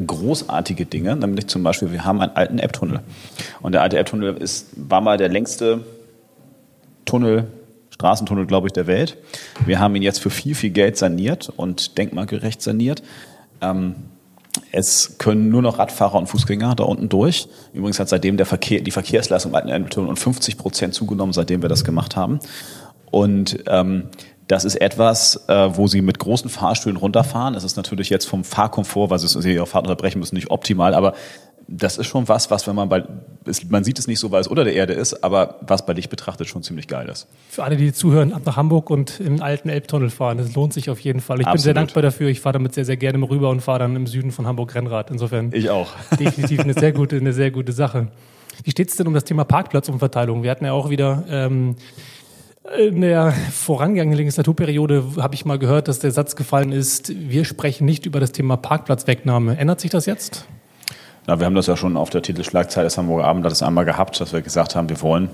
[0.06, 3.00] großartige Dinge, nämlich zum Beispiel, wir haben einen alten Elbtunnel.
[3.60, 4.38] Und der alte Elbtunnel
[4.76, 5.84] war mal der längste
[7.04, 7.48] Tunnel,
[7.90, 9.18] Straßentunnel, glaube ich, der Welt.
[9.66, 13.02] Wir haben ihn jetzt für viel, viel Geld saniert und denkmalgerecht saniert.
[13.60, 13.96] Ähm,
[14.72, 17.48] es können nur noch Radfahrer und Fußgänger da unten durch.
[17.72, 21.68] Übrigens hat seitdem der Verkehr, die Verkehrsleistung bei den um 50 Prozent zugenommen, seitdem wir
[21.68, 22.40] das gemacht haben.
[23.10, 24.08] Und ähm,
[24.50, 27.54] das ist etwas, äh, wo Sie mit großen Fahrstühlen runterfahren.
[27.54, 31.14] Es ist natürlich jetzt vom Fahrkomfort, weil Sie Ihre Fahrt unterbrechen müssen, nicht optimal, aber
[31.68, 33.04] das ist schon was, was wenn man bei,
[33.68, 36.10] man sieht es nicht so, weil es unter der Erde ist, aber was bei Licht
[36.10, 37.28] betrachtet schon ziemlich geil ist.
[37.48, 40.90] Für alle, die zuhören, ab nach Hamburg und im alten Elbtunnel fahren, das lohnt sich
[40.90, 41.40] auf jeden Fall.
[41.40, 41.58] Ich Absolut.
[41.58, 42.28] bin sehr dankbar dafür.
[42.28, 45.12] Ich fahre damit sehr, sehr gerne rüber und fahre dann im Süden von Hamburg Rennrad.
[45.12, 45.52] Insofern.
[45.52, 45.90] Ich auch.
[46.18, 48.08] Definitiv eine sehr gute, eine sehr gute Sache.
[48.64, 50.42] Wie steht es denn um das Thema Parkplatzumverteilung?
[50.42, 51.76] Wir hatten ja auch wieder ähm,
[52.62, 57.86] In der vorangegangenen Legislaturperiode habe ich mal gehört, dass der Satz gefallen ist, wir sprechen
[57.86, 59.56] nicht über das Thema Parkplatzwegnahme.
[59.56, 60.44] Ändert sich das jetzt?
[61.26, 64.34] Na, wir haben das ja schon auf der Titelschlagzeile des Hamburger Abendblattes einmal gehabt, dass
[64.34, 65.30] wir gesagt haben, wir wollen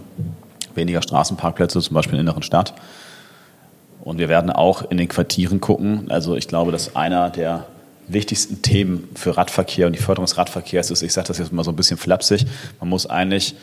[0.76, 2.74] weniger Straßenparkplätze, zum Beispiel in der inneren Stadt.
[4.04, 6.08] Und wir werden auch in den Quartieren gucken.
[6.10, 7.66] Also ich glaube, dass einer der
[8.06, 11.64] wichtigsten Themen für Radverkehr und die Förderung des Radverkehrs ist, ich sage das jetzt mal
[11.64, 12.46] so ein bisschen flapsig,
[12.78, 13.56] man muss eigentlich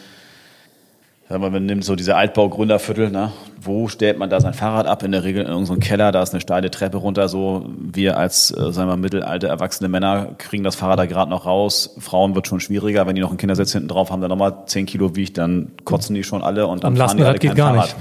[1.33, 3.31] Sagen wir, man nimmt so diese Altbau-Gründerviertel, ne?
[3.59, 5.01] wo stellt man da sein Fahrrad ab?
[5.01, 7.27] In der Regel in irgendeinem Keller, da ist eine steile Treppe runter.
[7.27, 11.47] So wir als, äh, sagen wir, mittelalte, erwachsene Männer kriegen das Fahrrad da gerade noch
[11.47, 11.95] raus.
[11.97, 14.85] Frauen wird schon schwieriger, wenn die noch einen Kindersitz hinten drauf haben, der nochmal zehn
[14.85, 17.57] Kilo wiegt, dann kotzen die schon alle und dann Am fahren die alle geht kein
[17.57, 17.85] gar Fahrrad.
[17.87, 17.97] nicht.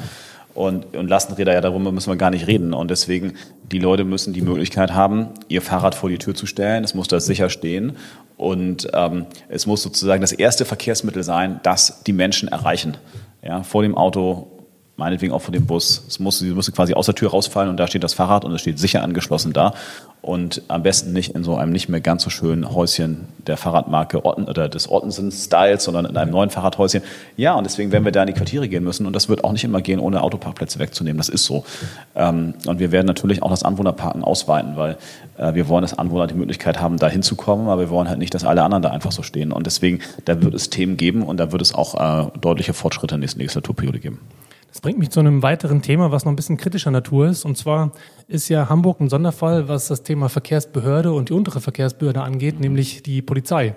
[0.55, 2.75] Und, und Lastenräder, ja, darüber müssen wir gar nicht reden.
[2.75, 3.33] Und deswegen,
[3.71, 6.85] die Leute müssen die Möglichkeit haben, ihr Fahrrad vor die Tür zu stellen.
[6.85, 7.97] Es muss da sicher stehen.
[8.37, 12.97] Und ähm, es muss sozusagen das erste Verkehrsmittel sein, das die Menschen erreichen.
[13.43, 14.52] Ja, vor dem Auto,
[14.97, 16.05] meinetwegen auch vor dem Bus.
[16.07, 18.53] Es muss, sie müssen quasi aus der Tür rausfallen und da steht das Fahrrad und
[18.53, 19.75] es steht sicher angeschlossen da.
[20.21, 24.25] Und am besten nicht in so einem nicht mehr ganz so schönen Häuschen der Fahrradmarke
[24.25, 27.03] Otten, oder des Ottensen-Styles, sondern in einem neuen Fahrradhäuschen.
[27.37, 29.05] Ja, und deswegen werden wir da in die Quartiere gehen müssen.
[29.07, 31.19] Und das wird auch nicht immer gehen, ohne Autoparkplätze wegzunehmen.
[31.19, 31.65] Das ist so.
[32.15, 34.97] Ähm, und wir werden natürlich auch das Anwohnerparken ausweiten, weil
[35.39, 38.33] äh, wir wollen, dass Anwohner die Möglichkeit haben, da hinzukommen, aber wir wollen halt nicht,
[38.33, 39.51] dass alle anderen da einfach so stehen.
[39.51, 43.17] Und deswegen, da wird es Themen geben und da wird es auch äh, deutliche Fortschritte
[43.17, 44.21] in der nächsten Legislaturperiode geben.
[44.73, 47.45] Das bringt mich zu einem weiteren Thema, was noch ein bisschen kritischer Natur ist.
[47.45, 47.93] Und zwar
[48.27, 53.03] ist ja Hamburg ein Sonderfall, was das Thema Verkehrsbehörde und die untere Verkehrsbehörde angeht, nämlich
[53.03, 53.75] die Polizei,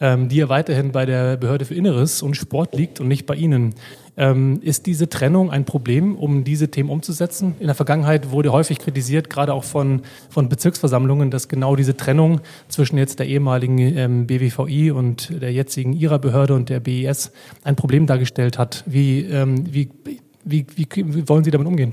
[0.00, 3.34] ähm, die ja weiterhin bei der Behörde für Inneres und Sport liegt und nicht bei
[3.34, 3.74] Ihnen.
[4.16, 7.54] Ähm, ist diese Trennung ein Problem, um diese Themen umzusetzen?
[7.60, 10.00] In der Vergangenheit wurde häufig kritisiert, gerade auch von,
[10.30, 15.92] von Bezirksversammlungen, dass genau diese Trennung zwischen jetzt der ehemaligen ähm, BWVI und der jetzigen
[15.92, 17.30] ihrer Behörde und der BIS
[17.62, 18.84] ein Problem dargestellt hat.
[18.86, 19.90] Wie, ähm, wie,
[20.44, 21.92] wie, wie, wie wollen Sie damit umgehen?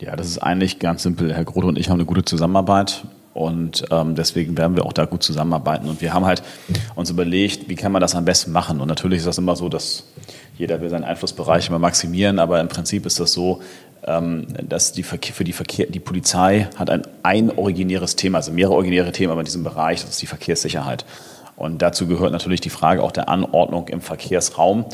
[0.00, 1.34] Ja, das ist eigentlich ganz simpel.
[1.34, 5.04] Herr Grote und ich haben eine gute Zusammenarbeit und ähm, deswegen werden wir auch da
[5.04, 5.88] gut zusammenarbeiten.
[5.88, 6.42] Und wir haben halt
[6.94, 8.80] uns überlegt, wie kann man das am besten machen.
[8.80, 10.04] Und natürlich ist das immer so, dass
[10.56, 13.60] jeder will seinen Einflussbereich immer maximieren, aber im Prinzip ist das so,
[14.06, 18.52] ähm, dass die Verkehr, für die Verkehr, die Polizei hat ein, ein originäres Thema, also
[18.52, 21.04] mehrere originäre Themen, aber in diesem Bereich, das ist die Verkehrssicherheit.
[21.56, 24.86] Und dazu gehört natürlich die Frage auch der Anordnung im Verkehrsraum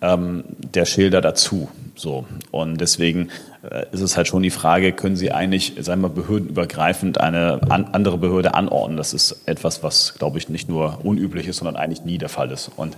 [0.00, 1.68] ähm, der Schilder dazu.
[1.94, 2.26] So.
[2.50, 3.30] Und deswegen
[3.68, 7.86] äh, ist es halt schon die Frage, können Sie eigentlich, sagen wir, behördenübergreifend eine an,
[7.92, 8.96] andere Behörde anordnen?
[8.96, 12.50] Das ist etwas, was, glaube ich, nicht nur unüblich ist, sondern eigentlich nie der Fall
[12.50, 12.70] ist.
[12.76, 12.96] Und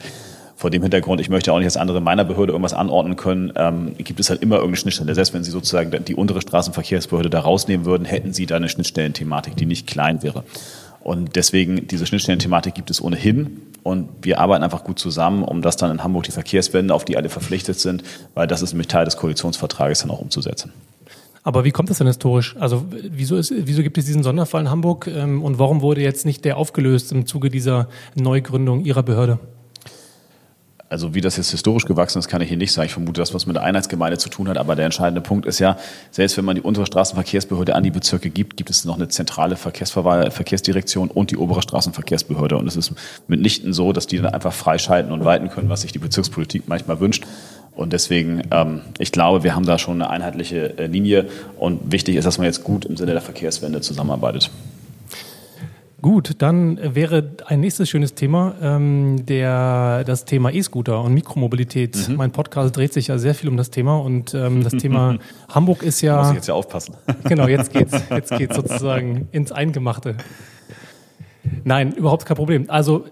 [0.56, 3.94] vor dem Hintergrund, ich möchte auch nicht, dass andere meiner Behörde irgendwas anordnen können, ähm,
[3.96, 5.14] gibt es halt immer irgendeine Schnittstelle.
[5.14, 9.54] Selbst wenn Sie sozusagen die untere Straßenverkehrsbehörde da rausnehmen würden, hätten Sie da eine Schnittstellenthematik,
[9.54, 10.42] die nicht klein wäre.
[11.00, 13.60] Und deswegen, diese Schnittstellenthematik gibt es ohnehin.
[13.82, 17.16] Und wir arbeiten einfach gut zusammen, um das dann in Hamburg die Verkehrswende, auf die
[17.16, 18.02] alle verpflichtet sind,
[18.34, 20.72] weil das ist nämlich Teil des Koalitionsvertrages dann auch umzusetzen.
[21.42, 22.56] Aber wie kommt das denn historisch?
[22.58, 26.26] Also wieso, ist, wieso gibt es diesen Sonderfall in Hamburg ähm, und warum wurde jetzt
[26.26, 29.38] nicht der aufgelöst im Zuge dieser Neugründung Ihrer Behörde?
[30.90, 32.86] Also wie das jetzt historisch gewachsen ist, kann ich hier nicht sagen.
[32.86, 34.56] Ich vermute, dass was mit der Einheitsgemeinde zu tun hat.
[34.56, 35.76] Aber der entscheidende Punkt ist ja,
[36.10, 39.56] selbst wenn man die untere Straßenverkehrsbehörde an die Bezirke gibt, gibt es noch eine zentrale
[39.56, 42.56] Verkehrsverwal Verkehrsdirektion und die obere Straßenverkehrsbehörde.
[42.56, 42.92] Und es ist
[43.26, 47.00] mitnichten so, dass die dann einfach freischalten und weiten können, was sich die Bezirkspolitik manchmal
[47.00, 47.26] wünscht.
[47.74, 51.26] Und deswegen, ähm, ich glaube, wir haben da schon eine einheitliche äh, Linie.
[51.58, 54.50] Und wichtig ist, dass man jetzt gut im Sinne der Verkehrswende zusammenarbeitet.
[56.00, 62.08] Gut, dann wäre ein nächstes schönes Thema ähm, der, das Thema E-Scooter und Mikromobilität.
[62.08, 62.14] Mhm.
[62.14, 65.82] Mein Podcast dreht sich ja sehr viel um das Thema und ähm, das Thema Hamburg
[65.82, 66.18] ist ja.
[66.18, 66.94] Muss ich jetzt ja aufpassen.
[67.24, 70.16] Genau, jetzt geht's, jetzt geht's sozusagen ins Eingemachte.
[71.64, 72.66] Nein, überhaupt kein Problem.
[72.68, 73.06] Also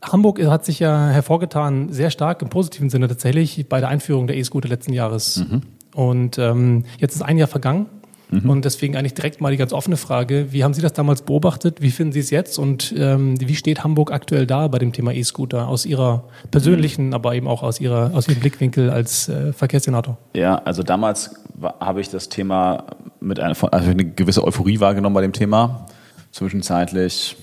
[0.00, 4.36] Hamburg hat sich ja hervorgetan, sehr stark im positiven Sinne tatsächlich bei der Einführung der
[4.36, 5.44] E-Scooter letzten Jahres.
[5.44, 5.62] Mhm.
[5.92, 7.86] Und ähm, jetzt ist ein Jahr vergangen
[8.30, 8.50] Mhm.
[8.50, 11.80] Und deswegen eigentlich direkt mal die ganz offene Frage, wie haben Sie das damals beobachtet?
[11.80, 12.58] Wie finden Sie es jetzt?
[12.58, 17.14] Und ähm, wie steht Hamburg aktuell da bei dem Thema E-Scooter aus Ihrer persönlichen, mhm.
[17.14, 20.18] aber eben auch aus, ihrer, aus Ihrem Blickwinkel als äh, Verkehrssenator?
[20.34, 21.34] Ja, also damals
[21.80, 22.84] habe ich das Thema
[23.20, 25.86] mit einer also eine gewisse Euphorie wahrgenommen bei dem Thema.
[26.32, 27.36] Zwischenzeitlich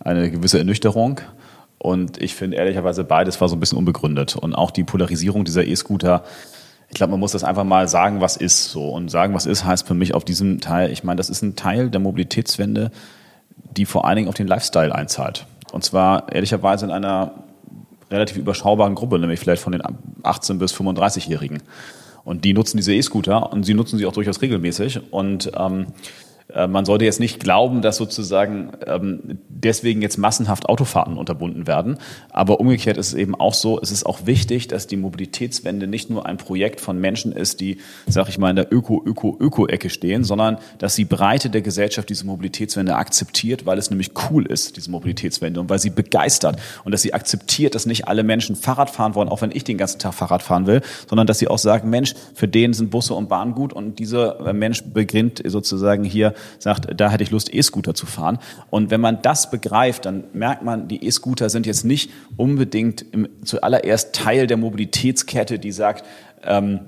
[0.00, 1.20] eine gewisse Ernüchterung.
[1.78, 4.36] Und ich finde ehrlicherweise beides war so ein bisschen unbegründet.
[4.36, 6.24] Und auch die Polarisierung dieser E-Scooter
[6.92, 8.90] ich glaube, man muss das einfach mal sagen, was ist so.
[8.90, 11.56] Und sagen, was ist, heißt für mich auf diesem Teil, ich meine, das ist ein
[11.56, 12.90] Teil der Mobilitätswende,
[13.76, 15.46] die vor allen Dingen auf den Lifestyle einzahlt.
[15.72, 17.32] Und zwar ehrlicherweise in einer
[18.10, 19.80] relativ überschaubaren Gruppe, nämlich vielleicht von den
[20.22, 21.62] 18- bis 35-Jährigen.
[22.24, 25.00] Und die nutzen diese E-Scooter und sie nutzen sie auch durchaus regelmäßig.
[25.10, 26.31] Und ähm, äh,
[26.68, 31.98] man sollte jetzt nicht glauben, dass sozusagen ähm, deswegen jetzt massenhaft Autofahrten unterbunden werden.
[32.30, 36.10] Aber umgekehrt ist es eben auch so, es ist auch wichtig, dass die Mobilitätswende nicht
[36.10, 40.58] nur ein Projekt von Menschen ist, die, sag ich mal, in der Öko-Öko-Öko-Ecke stehen, sondern
[40.78, 45.60] dass die Breite der Gesellschaft diese Mobilitätswende akzeptiert, weil es nämlich cool ist, diese Mobilitätswende
[45.60, 49.28] und weil sie begeistert und dass sie akzeptiert, dass nicht alle Menschen Fahrrad fahren wollen,
[49.28, 52.14] auch wenn ich den ganzen Tag Fahrrad fahren will, sondern dass sie auch sagen, Mensch,
[52.34, 57.10] für den sind Busse und Bahnen gut und dieser Mensch beginnt sozusagen hier sagt, da
[57.10, 58.38] hätte ich Lust, E-Scooter zu fahren.
[58.70, 63.28] Und wenn man das begreift, dann merkt man, die E-Scooter sind jetzt nicht unbedingt im,
[63.44, 66.04] zuallererst Teil der Mobilitätskette, die sagt,
[66.44, 66.80] ähm,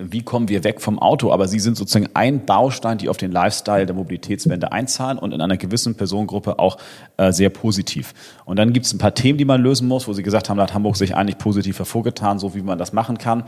[0.00, 3.32] wie kommen wir weg vom Auto, aber sie sind sozusagen ein Baustein, die auf den
[3.32, 6.78] Lifestyle der Mobilitätswende einzahlen und in einer gewissen Personengruppe auch
[7.16, 8.14] äh, sehr positiv.
[8.44, 10.56] Und dann gibt es ein paar Themen, die man lösen muss, wo Sie gesagt haben,
[10.56, 13.44] da hat Hamburg sich eigentlich positiv hervorgetan, so wie man das machen kann.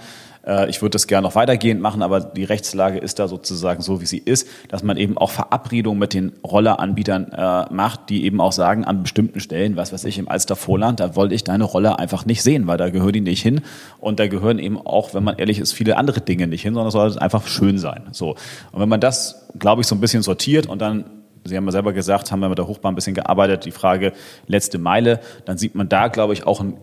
[0.47, 4.01] Äh, ich würde das gerne noch weitergehend machen, aber die Rechtslage ist da sozusagen so,
[4.01, 8.41] wie sie ist, dass man eben auch Verabredungen mit den Rolleranbietern äh, macht, die eben
[8.41, 11.99] auch sagen, an bestimmten Stellen, was weiß ich, im Alstervorland, da wollte ich deine Rolle
[11.99, 13.61] einfach nicht sehen, weil da gehört die nicht hin.
[13.99, 16.89] Und da gehören eben auch, wenn man ehrlich ist, viele andere Dinge nicht hin, sondern
[16.89, 18.09] es soll einfach schön sein.
[18.13, 18.31] So.
[18.73, 21.05] Und wenn man das, glaube ich, so ein bisschen sortiert und dann
[21.45, 24.13] Sie haben ja selber gesagt, haben wir mit der Hochbahn ein bisschen gearbeitet, die Frage
[24.47, 26.77] letzte Meile, dann sieht man da, glaube ich, auch einen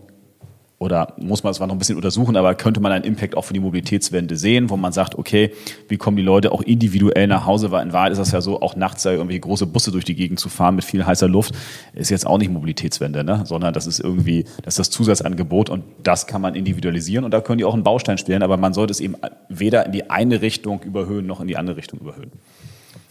[0.80, 3.44] oder muss man es zwar noch ein bisschen untersuchen, aber könnte man einen Impact auch
[3.44, 5.52] für die Mobilitätswende sehen, wo man sagt, okay,
[5.90, 8.62] wie kommen die Leute auch individuell nach Hause, weil in Wahrheit ist das ja so,
[8.62, 11.54] auch nachts da irgendwie große Busse durch die Gegend zu fahren mit viel heißer Luft,
[11.94, 13.42] ist jetzt auch nicht Mobilitätswende, ne?
[13.46, 17.42] sondern das ist irgendwie, das ist das Zusatzangebot und das kann man individualisieren und da
[17.42, 19.16] können die auch einen Baustein stellen, aber man sollte es eben
[19.50, 22.32] weder in die eine Richtung überhöhen noch in die andere Richtung überhöhen.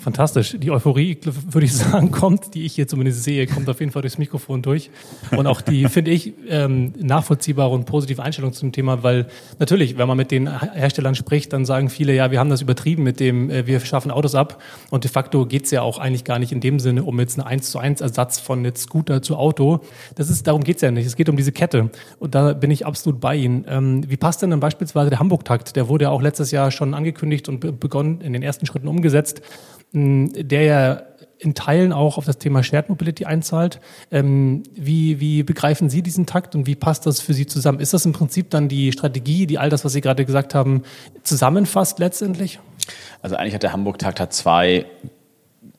[0.01, 0.57] Fantastisch.
[0.57, 4.03] Die Euphorie, würde ich sagen, kommt, die ich hier zumindest sehe, kommt auf jeden Fall
[4.03, 4.91] durchs Mikrofon durch.
[5.37, 9.27] Und auch die, finde ich, ähm, nachvollziehbare und positive Einstellung zum Thema, weil
[9.59, 13.03] natürlich, wenn man mit den Herstellern spricht, dann sagen viele, ja, wir haben das übertrieben
[13.03, 14.63] mit dem, äh, wir schaffen Autos ab.
[14.91, 17.49] Und de facto geht's ja auch eigentlich gar nicht in dem Sinne um jetzt einen
[17.49, 19.81] 1 zu 1 Ersatz von jetzt Scooter zu Auto.
[20.15, 21.07] Das ist, darum geht's ja nicht.
[21.07, 21.91] Es geht um diese Kette.
[22.21, 23.65] Und da bin ich absolut bei Ihnen.
[23.69, 25.75] Ähm, wie passt denn dann beispielsweise der Hamburg-Takt?
[25.75, 29.43] Der wurde ja auch letztes Jahr schon angekündigt und begonnen, in den ersten Schritten umgesetzt
[29.93, 31.03] der ja
[31.39, 33.81] in Teilen auch auf das Thema Shared Mobility einzahlt.
[34.11, 37.81] Ähm, wie, wie begreifen Sie diesen Takt und wie passt das für Sie zusammen?
[37.81, 40.83] Ist das im Prinzip dann die Strategie, die all das, was Sie gerade gesagt haben,
[41.23, 42.59] zusammenfasst letztendlich?
[43.23, 44.87] Also eigentlich hat der Hamburg-Takt hat zwei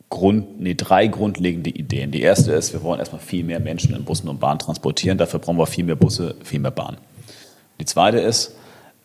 [0.09, 2.11] Grund, nee, drei grundlegende Ideen.
[2.11, 5.17] Die erste ist, wir wollen erstmal viel mehr Menschen in Bussen und Bahnen transportieren.
[5.17, 6.97] Dafür brauchen wir viel mehr Busse, viel mehr Bahnen.
[7.79, 8.58] Die zweite ist, ähm,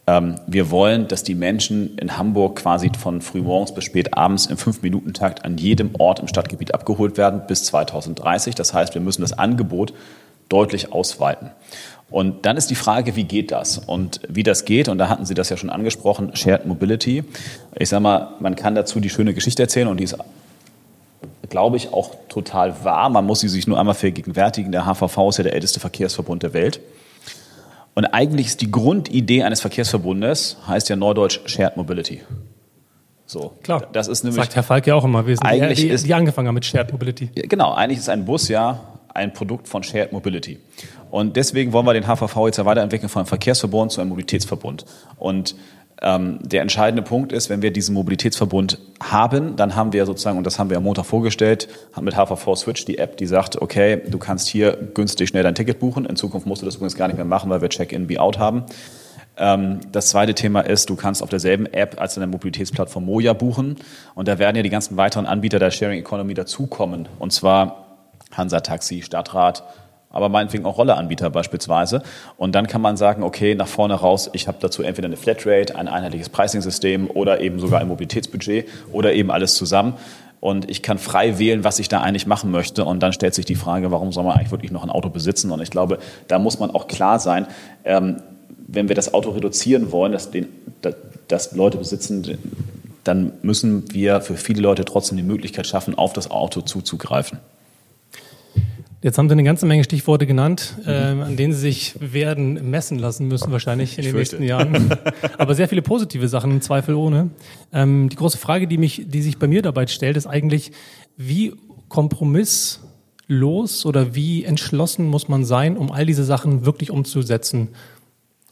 [0.06, 5.46] wir wollen, dass die Menschen in Hamburg quasi von frühmorgens bis spät abends im Fünf-Minuten-Takt
[5.46, 8.54] an jedem Ort im Stadtgebiet abgeholt werden bis 2030.
[8.54, 9.94] Das heißt, wir müssen das Angebot
[10.50, 11.50] deutlich ausweiten.
[12.10, 13.78] Und dann ist die Frage, wie geht das?
[13.78, 17.24] Und wie das geht, und da hatten Sie das ja schon angesprochen, Shared Mobility.
[17.74, 20.16] Ich sage mal, man kann dazu die schöne Geschichte erzählen und die ist,
[21.48, 23.08] glaube ich, auch total wahr.
[23.08, 24.70] Man muss sie sich nur einmal vergegenwärtigen.
[24.70, 26.80] Der HVV ist ja der älteste Verkehrsverbund der Welt.
[27.94, 32.22] Und eigentlich ist die Grundidee eines Verkehrsverbundes, heißt ja neudeutsch Shared Mobility.
[33.26, 33.88] So, Klar.
[33.92, 34.42] Das ist nämlich.
[34.42, 36.64] Sagt Herr Falk ja auch immer, wir sind eigentlich die, die, die angefangen haben mit
[36.64, 37.30] Shared Mobility.
[37.34, 38.80] Genau, eigentlich ist ein Bus ja
[39.14, 40.58] ein Produkt von Shared Mobility.
[41.10, 44.84] Und deswegen wollen wir den HVV jetzt ja weiterentwickeln von einem Verkehrsverbund zu einem Mobilitätsverbund.
[45.16, 45.54] Und
[46.02, 50.44] ähm, der entscheidende Punkt ist, wenn wir diesen Mobilitätsverbund haben, dann haben wir sozusagen, und
[50.44, 54.02] das haben wir am Montag vorgestellt, haben mit HVV Switch die App, die sagt, okay,
[54.08, 56.04] du kannst hier günstig schnell dein Ticket buchen.
[56.04, 58.64] In Zukunft musst du das übrigens gar nicht mehr machen, weil wir Check-in, Be-out haben.
[59.36, 63.32] Ähm, das zweite Thema ist, du kannst auf derselben App als in der Mobilitätsplattform Moja
[63.32, 63.76] buchen.
[64.14, 67.08] Und da werden ja die ganzen weiteren Anbieter der Sharing Economy dazukommen.
[67.18, 67.98] Und zwar
[68.32, 69.64] Hansa Taxi, Stadtrat,
[70.14, 72.02] aber meinetwegen auch Rolleanbieter beispielsweise.
[72.36, 75.74] Und dann kann man sagen, okay, nach vorne raus, ich habe dazu entweder eine Flatrate,
[75.76, 79.94] ein einheitliches Pricing-System oder eben sogar ein Mobilitätsbudget oder eben alles zusammen.
[80.38, 82.84] Und ich kann frei wählen, was ich da eigentlich machen möchte.
[82.84, 85.50] Und dann stellt sich die Frage, warum soll man eigentlich wirklich noch ein Auto besitzen?
[85.50, 85.98] Und ich glaube,
[86.28, 87.46] da muss man auch klar sein,
[87.84, 88.22] ähm,
[88.68, 90.46] wenn wir das Auto reduzieren wollen, dass, den,
[91.28, 92.38] dass Leute besitzen,
[93.02, 97.38] dann müssen wir für viele Leute trotzdem die Möglichkeit schaffen, auf das Auto zuzugreifen.
[99.04, 100.88] Jetzt haben Sie eine ganze Menge Stichworte genannt, mhm.
[100.88, 104.92] äh, an denen Sie sich werden messen lassen müssen, wahrscheinlich in den nächsten Jahren.
[105.36, 107.28] Aber sehr viele positive Sachen, zweifelohne.
[107.70, 110.72] Ähm, die große Frage, die mich, die sich bei mir dabei stellt, ist eigentlich,
[111.18, 111.52] wie
[111.90, 117.68] kompromisslos oder wie entschlossen muss man sein, um all diese Sachen wirklich umzusetzen?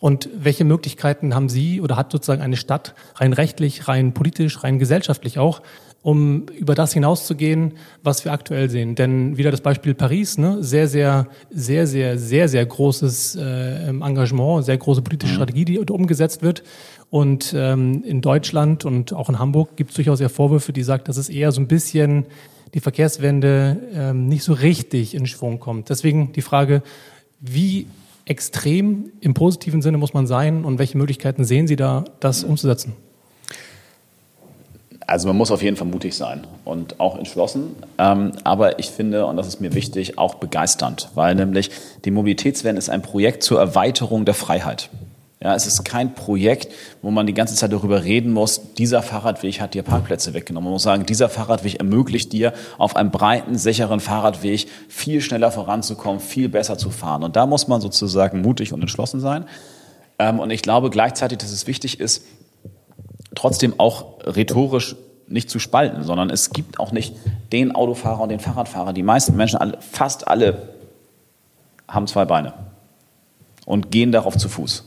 [0.01, 4.79] Und welche Möglichkeiten haben Sie oder hat sozusagen eine Stadt rein rechtlich, rein politisch, rein
[4.79, 5.63] gesellschaftlich auch,
[6.03, 8.97] um über das hinauszugehen, was wir aktuell sehen.
[8.97, 10.63] Denn wieder das Beispiel Paris, ne?
[10.63, 15.37] sehr, sehr, sehr, sehr, sehr, sehr großes äh, Engagement, sehr große politische mhm.
[15.37, 16.65] Strategie, die umgesetzt wird.
[17.09, 21.09] Und ähm, in Deutschland und auch in Hamburg gibt es durchaus ja Vorwürfe, die sagt,
[21.09, 22.27] dass es eher so ein bisschen
[22.75, 25.91] die Verkehrswende ähm, nicht so richtig in Schwung kommt.
[25.91, 26.83] Deswegen die Frage,
[27.39, 27.87] wie
[28.25, 32.95] extrem im positiven Sinne muss man sein und welche Möglichkeiten sehen Sie da, das umzusetzen?
[35.13, 37.77] Also man muss auf jeden Fall mutig sein und auch entschlossen.
[37.99, 41.71] Ähm, aber ich finde, und das ist mir wichtig, auch begeisternd, weil nämlich
[42.07, 44.89] die Mobilitätswende ist ein Projekt zur Erweiterung der Freiheit.
[45.43, 46.73] Ja, es ist kein Projekt,
[47.03, 50.65] wo man die ganze Zeit darüber reden muss, dieser Fahrradweg hat dir Parkplätze weggenommen.
[50.65, 56.21] Man muss sagen, dieser Fahrradweg ermöglicht dir, auf einem breiten, sicheren Fahrradweg viel schneller voranzukommen,
[56.21, 57.23] viel besser zu fahren.
[57.23, 59.45] Und da muss man sozusagen mutig und entschlossen sein.
[60.19, 62.25] Ähm, und ich glaube gleichzeitig, dass es wichtig ist,
[63.35, 64.97] trotzdem auch rhetorisch
[65.29, 67.17] nicht zu spalten, sondern es gibt auch nicht
[67.53, 68.93] den Autofahrer und den Fahrradfahrer.
[68.93, 70.69] Die meisten Menschen, fast alle,
[71.89, 72.53] haben zwei Beine
[73.67, 74.85] und gehen darauf zu Fuß.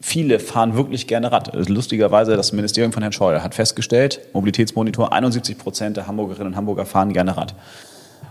[0.00, 1.52] Viele fahren wirklich gerne Rad.
[1.68, 6.86] Lustigerweise, das Ministerium von Herrn Scheuer hat festgestellt, Mobilitätsmonitor, 71 Prozent der Hamburgerinnen und Hamburger
[6.86, 7.54] fahren gerne Rad.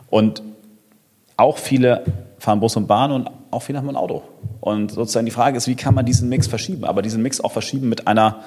[0.10, 0.44] Und
[1.38, 2.04] auch viele
[2.40, 4.24] fahren Bus und Bahn und auch viele haben ein Auto.
[4.60, 6.84] Und sozusagen die Frage ist, wie kann man diesen Mix verschieben?
[6.84, 8.42] Aber diesen Mix auch verschieben mit einer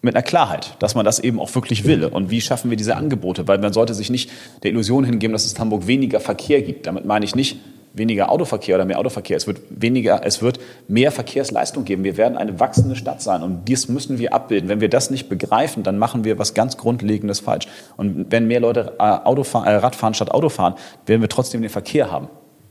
[0.00, 2.04] mit einer Klarheit, dass man das eben auch wirklich will.
[2.04, 3.48] Und wie schaffen wir diese Angebote?
[3.48, 4.30] Weil man sollte sich nicht
[4.62, 6.86] der Illusion hingeben, dass es Hamburg weniger Verkehr gibt.
[6.86, 7.58] Damit meine ich nicht
[7.94, 9.36] weniger Autoverkehr oder mehr Autoverkehr.
[9.36, 12.04] Es wird weniger, es wird mehr Verkehrsleistung geben.
[12.04, 14.68] Wir werden eine wachsende Stadt sein und dies müssen wir abbilden.
[14.68, 17.66] Wenn wir das nicht begreifen, dann machen wir was ganz Grundlegendes falsch.
[17.96, 20.74] Und wenn mehr Leute äh, Autofahren, äh, Radfahren statt Autofahren,
[21.06, 22.28] werden wir trotzdem den Verkehr haben.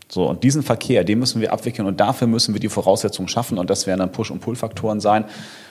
[0.09, 3.57] So, und diesen Verkehr, den müssen wir abwickeln und dafür müssen wir die Voraussetzungen schaffen
[3.57, 5.25] und das werden dann Push- und Pull-Faktoren sein.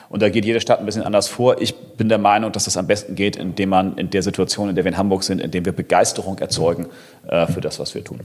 [0.09, 1.61] Und da geht jede Stadt ein bisschen anders vor.
[1.61, 4.75] Ich bin der Meinung, dass das am besten geht, indem man in der Situation, in
[4.75, 6.87] der wir in Hamburg sind, indem wir Begeisterung erzeugen
[7.27, 8.19] äh, für das, was wir tun.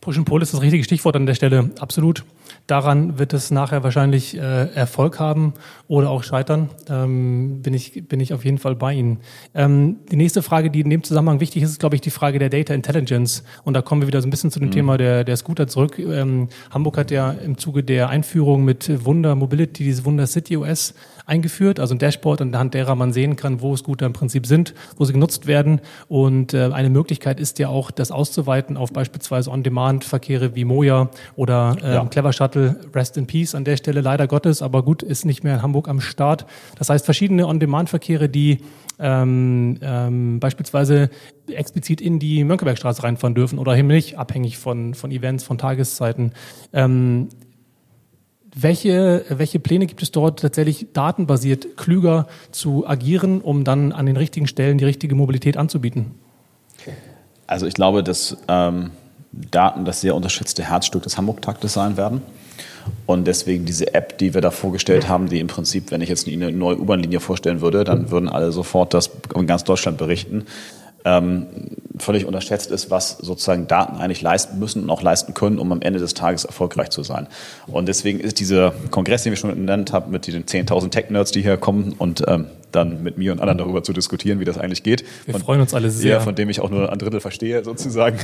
[0.00, 1.70] Push and Pull ist das richtige Stichwort an der Stelle.
[1.80, 2.24] Absolut.
[2.66, 5.52] Daran wird es nachher wahrscheinlich äh, Erfolg haben
[5.86, 6.70] oder auch scheitern.
[6.88, 9.18] Ähm, bin, ich, bin ich auf jeden Fall bei Ihnen.
[9.54, 12.38] Ähm, die nächste Frage, die in dem Zusammenhang wichtig ist, ist, glaube ich, die Frage
[12.38, 13.44] der Data Intelligence.
[13.64, 14.72] Und da kommen wir wieder so ein bisschen zu dem mhm.
[14.72, 15.98] Thema der, der Scooter zurück.
[15.98, 20.94] Ähm, Hamburg hat ja im Zuge der Einführung mit Wunder Mobility dieses Wunder City OS
[21.26, 25.04] eingeführt, also ein Dashboard, anhand derer man sehen kann, wo Scooter im Prinzip sind, wo
[25.04, 25.80] sie genutzt werden.
[26.08, 31.76] Und äh, eine Möglichkeit ist ja auch, das auszuweiten auf beispielsweise On-Demand-Verkehre wie Moja oder
[31.82, 32.04] äh, ja.
[32.04, 32.76] Clever Shuttle.
[32.94, 35.88] Rest in Peace an der Stelle, leider Gottes, aber gut, ist nicht mehr in Hamburg
[35.88, 36.46] am Start.
[36.78, 38.58] Das heißt, verschiedene On-Demand-Verkehre, die
[38.98, 41.10] ähm, ähm, beispielsweise
[41.48, 46.32] explizit in die Mönckebergstraße reinfahren dürfen oder eben nicht, abhängig von, von Events, von Tageszeiten.
[46.72, 47.28] Ähm,
[48.54, 54.16] welche, welche Pläne gibt es dort tatsächlich datenbasiert klüger zu agieren, um dann an den
[54.16, 56.12] richtigen Stellen die richtige Mobilität anzubieten?
[57.46, 58.90] Also ich glaube, dass ähm,
[59.32, 62.22] Daten das sehr unterschätzte Herzstück des Hamburg-Taktes sein werden.
[63.06, 66.28] Und deswegen diese App, die wir da vorgestellt haben, die im Prinzip, wenn ich jetzt
[66.28, 70.44] eine neue U-Bahn-Linie vorstellen würde, dann würden alle sofort das in ganz Deutschland berichten
[71.04, 71.46] ähm,
[71.98, 75.80] völlig unterschätzt ist, was sozusagen Daten eigentlich leisten müssen und auch leisten können, um am
[75.80, 77.28] Ende des Tages erfolgreich zu sein.
[77.66, 81.42] Und deswegen ist dieser Kongress, den wir schon genannt haben, mit den 10.000 Tech-Nerds, die
[81.42, 84.82] hier kommen und ähm, dann mit mir und anderen darüber zu diskutieren, wie das eigentlich
[84.82, 85.04] geht.
[85.24, 86.12] Wir von, freuen uns alle sehr.
[86.12, 88.18] Ja, von dem ich auch nur ein Drittel verstehe sozusagen.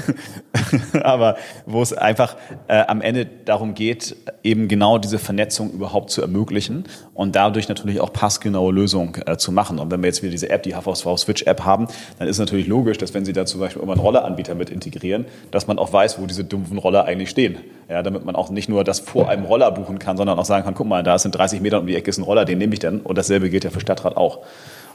[1.02, 1.36] Aber
[1.66, 2.36] wo es einfach
[2.68, 6.84] äh, am Ende darum geht, eben genau diese Vernetzung überhaupt zu ermöglichen
[7.14, 9.78] und dadurch natürlich auch passgenaue Lösungen äh, zu machen.
[9.78, 11.86] Und wenn wir jetzt wieder diese App, die HVSV Switch App haben,
[12.18, 15.26] dann ist natürlich logisch, dass wenn Sie da zum Beispiel immer einen Rolleranbieter mit integrieren,
[15.50, 17.58] dass man auch weiß, wo diese dumpfen Roller eigentlich stehen.
[17.90, 20.64] Ja, damit man auch nicht nur das vor einem Roller buchen kann, sondern auch sagen
[20.64, 22.72] kann, guck mal, da sind 30 Meter um die Ecke ist ein Roller, den nehme
[22.72, 23.00] ich dann.
[23.00, 24.38] Und dasselbe gilt ja für Stadtrat auch.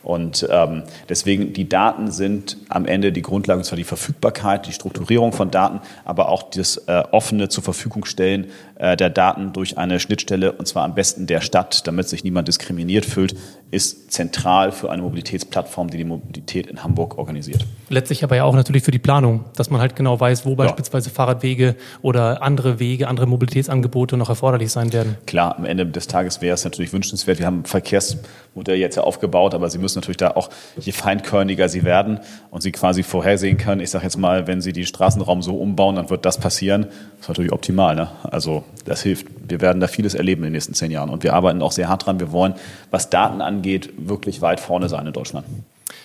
[0.01, 5.33] Und ähm, deswegen, die Daten sind am Ende die Grundlage, zwar die Verfügbarkeit, die Strukturierung
[5.33, 9.99] von Daten, aber auch das äh, offene zur Verfügung stellen äh, der Daten durch eine
[9.99, 13.35] Schnittstelle, und zwar am besten der Stadt, damit sich niemand diskriminiert fühlt,
[13.71, 17.65] ist zentral für eine Mobilitätsplattform, die die Mobilität in Hamburg organisiert.
[17.89, 20.55] Letztlich aber ja auch natürlich für die Planung, dass man halt genau weiß, wo ja.
[20.55, 25.17] beispielsweise Fahrradwege oder andere Wege, andere Mobilitätsangebote noch erforderlich sein werden.
[25.25, 27.39] Klar, am Ende des Tages wäre es natürlich wünschenswert.
[27.39, 30.49] Wir haben ein Verkehrsmodell jetzt ja aufgebaut, aber Sie müssen natürlich da auch,
[30.79, 32.19] je feinkörniger Sie werden
[32.51, 35.95] und Sie quasi vorhersehen können, ich sage jetzt mal, wenn Sie die Straßenraum so umbauen,
[35.95, 36.83] dann wird das passieren.
[37.17, 37.95] Das ist natürlich optimal.
[37.95, 38.09] Ne?
[38.23, 39.27] Also das hilft.
[39.47, 41.89] Wir werden da vieles erleben in den nächsten zehn Jahren und wir arbeiten auch sehr
[41.89, 42.19] hart dran.
[42.19, 42.53] Wir wollen,
[42.89, 45.45] was Daten angeht, wirklich weit vorne sein in Deutschland.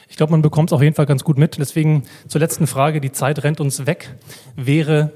[0.08, 1.58] Ich glaube, man bekommt es auf jeden Fall ganz gut mit.
[1.58, 4.16] Deswegen zur letzten Frage, die Zeit rennt uns weg.
[4.56, 5.12] Wäre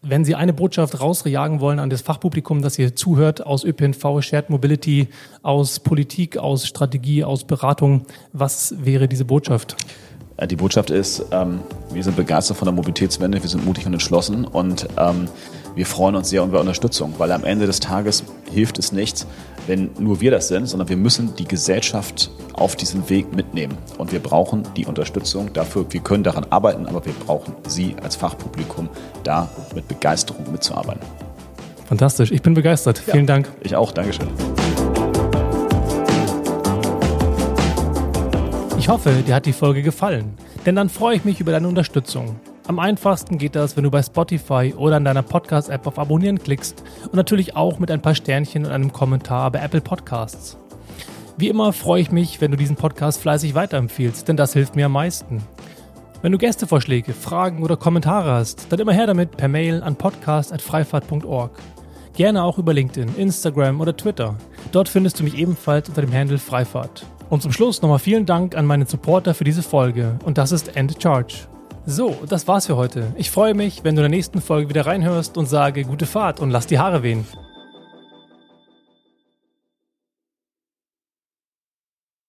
[0.00, 4.48] Wenn Sie eine Botschaft rausjagen wollen an das Fachpublikum, das hier zuhört, aus ÖPNV, Shared
[4.48, 5.08] Mobility,
[5.42, 9.76] aus Politik, aus Strategie, aus Beratung, was wäre diese Botschaft?
[10.36, 11.60] Äh, die Botschaft ist, ähm,
[11.92, 15.28] wir sind begeistert von der Mobilitätswende, wir sind mutig und entschlossen und ähm,
[15.74, 18.22] wir freuen uns sehr über Unterstützung, weil am Ende des Tages
[18.52, 19.26] hilft es nichts,
[19.68, 23.76] wenn nur wir das sind, sondern wir müssen die Gesellschaft auf diesem Weg mitnehmen.
[23.98, 25.86] Und wir brauchen die Unterstützung dafür.
[25.90, 28.88] Wir können daran arbeiten, aber wir brauchen Sie als Fachpublikum,
[29.22, 31.02] da mit Begeisterung mitzuarbeiten.
[31.86, 33.02] Fantastisch, ich bin begeistert.
[33.06, 33.50] Ja, Vielen Dank.
[33.60, 34.28] Ich auch, Dankeschön.
[38.78, 42.36] Ich hoffe, dir hat die Folge gefallen, denn dann freue ich mich über deine Unterstützung.
[42.68, 46.84] Am einfachsten geht das, wenn du bei Spotify oder in deiner Podcast-App auf Abonnieren klickst
[47.04, 50.58] und natürlich auch mit ein paar Sternchen und einem Kommentar bei Apple Podcasts.
[51.38, 54.84] Wie immer freue ich mich, wenn du diesen Podcast fleißig weiterempfiehlst, denn das hilft mir
[54.84, 55.42] am meisten.
[56.20, 61.52] Wenn du Gästevorschläge, Fragen oder Kommentare hast, dann immer her damit per Mail an podcast.freifahrt.org.
[62.12, 64.36] Gerne auch über LinkedIn, Instagram oder Twitter.
[64.72, 67.06] Dort findest du mich ebenfalls unter dem Handle Freifahrt.
[67.30, 70.76] Und zum Schluss nochmal vielen Dank an meine Supporter für diese Folge und das ist
[70.76, 71.48] End Charge.
[71.90, 73.14] So, das war's für heute.
[73.16, 76.38] Ich freue mich, wenn du in der nächsten Folge wieder reinhörst und sage gute Fahrt
[76.38, 77.26] und lass die Haare wehen.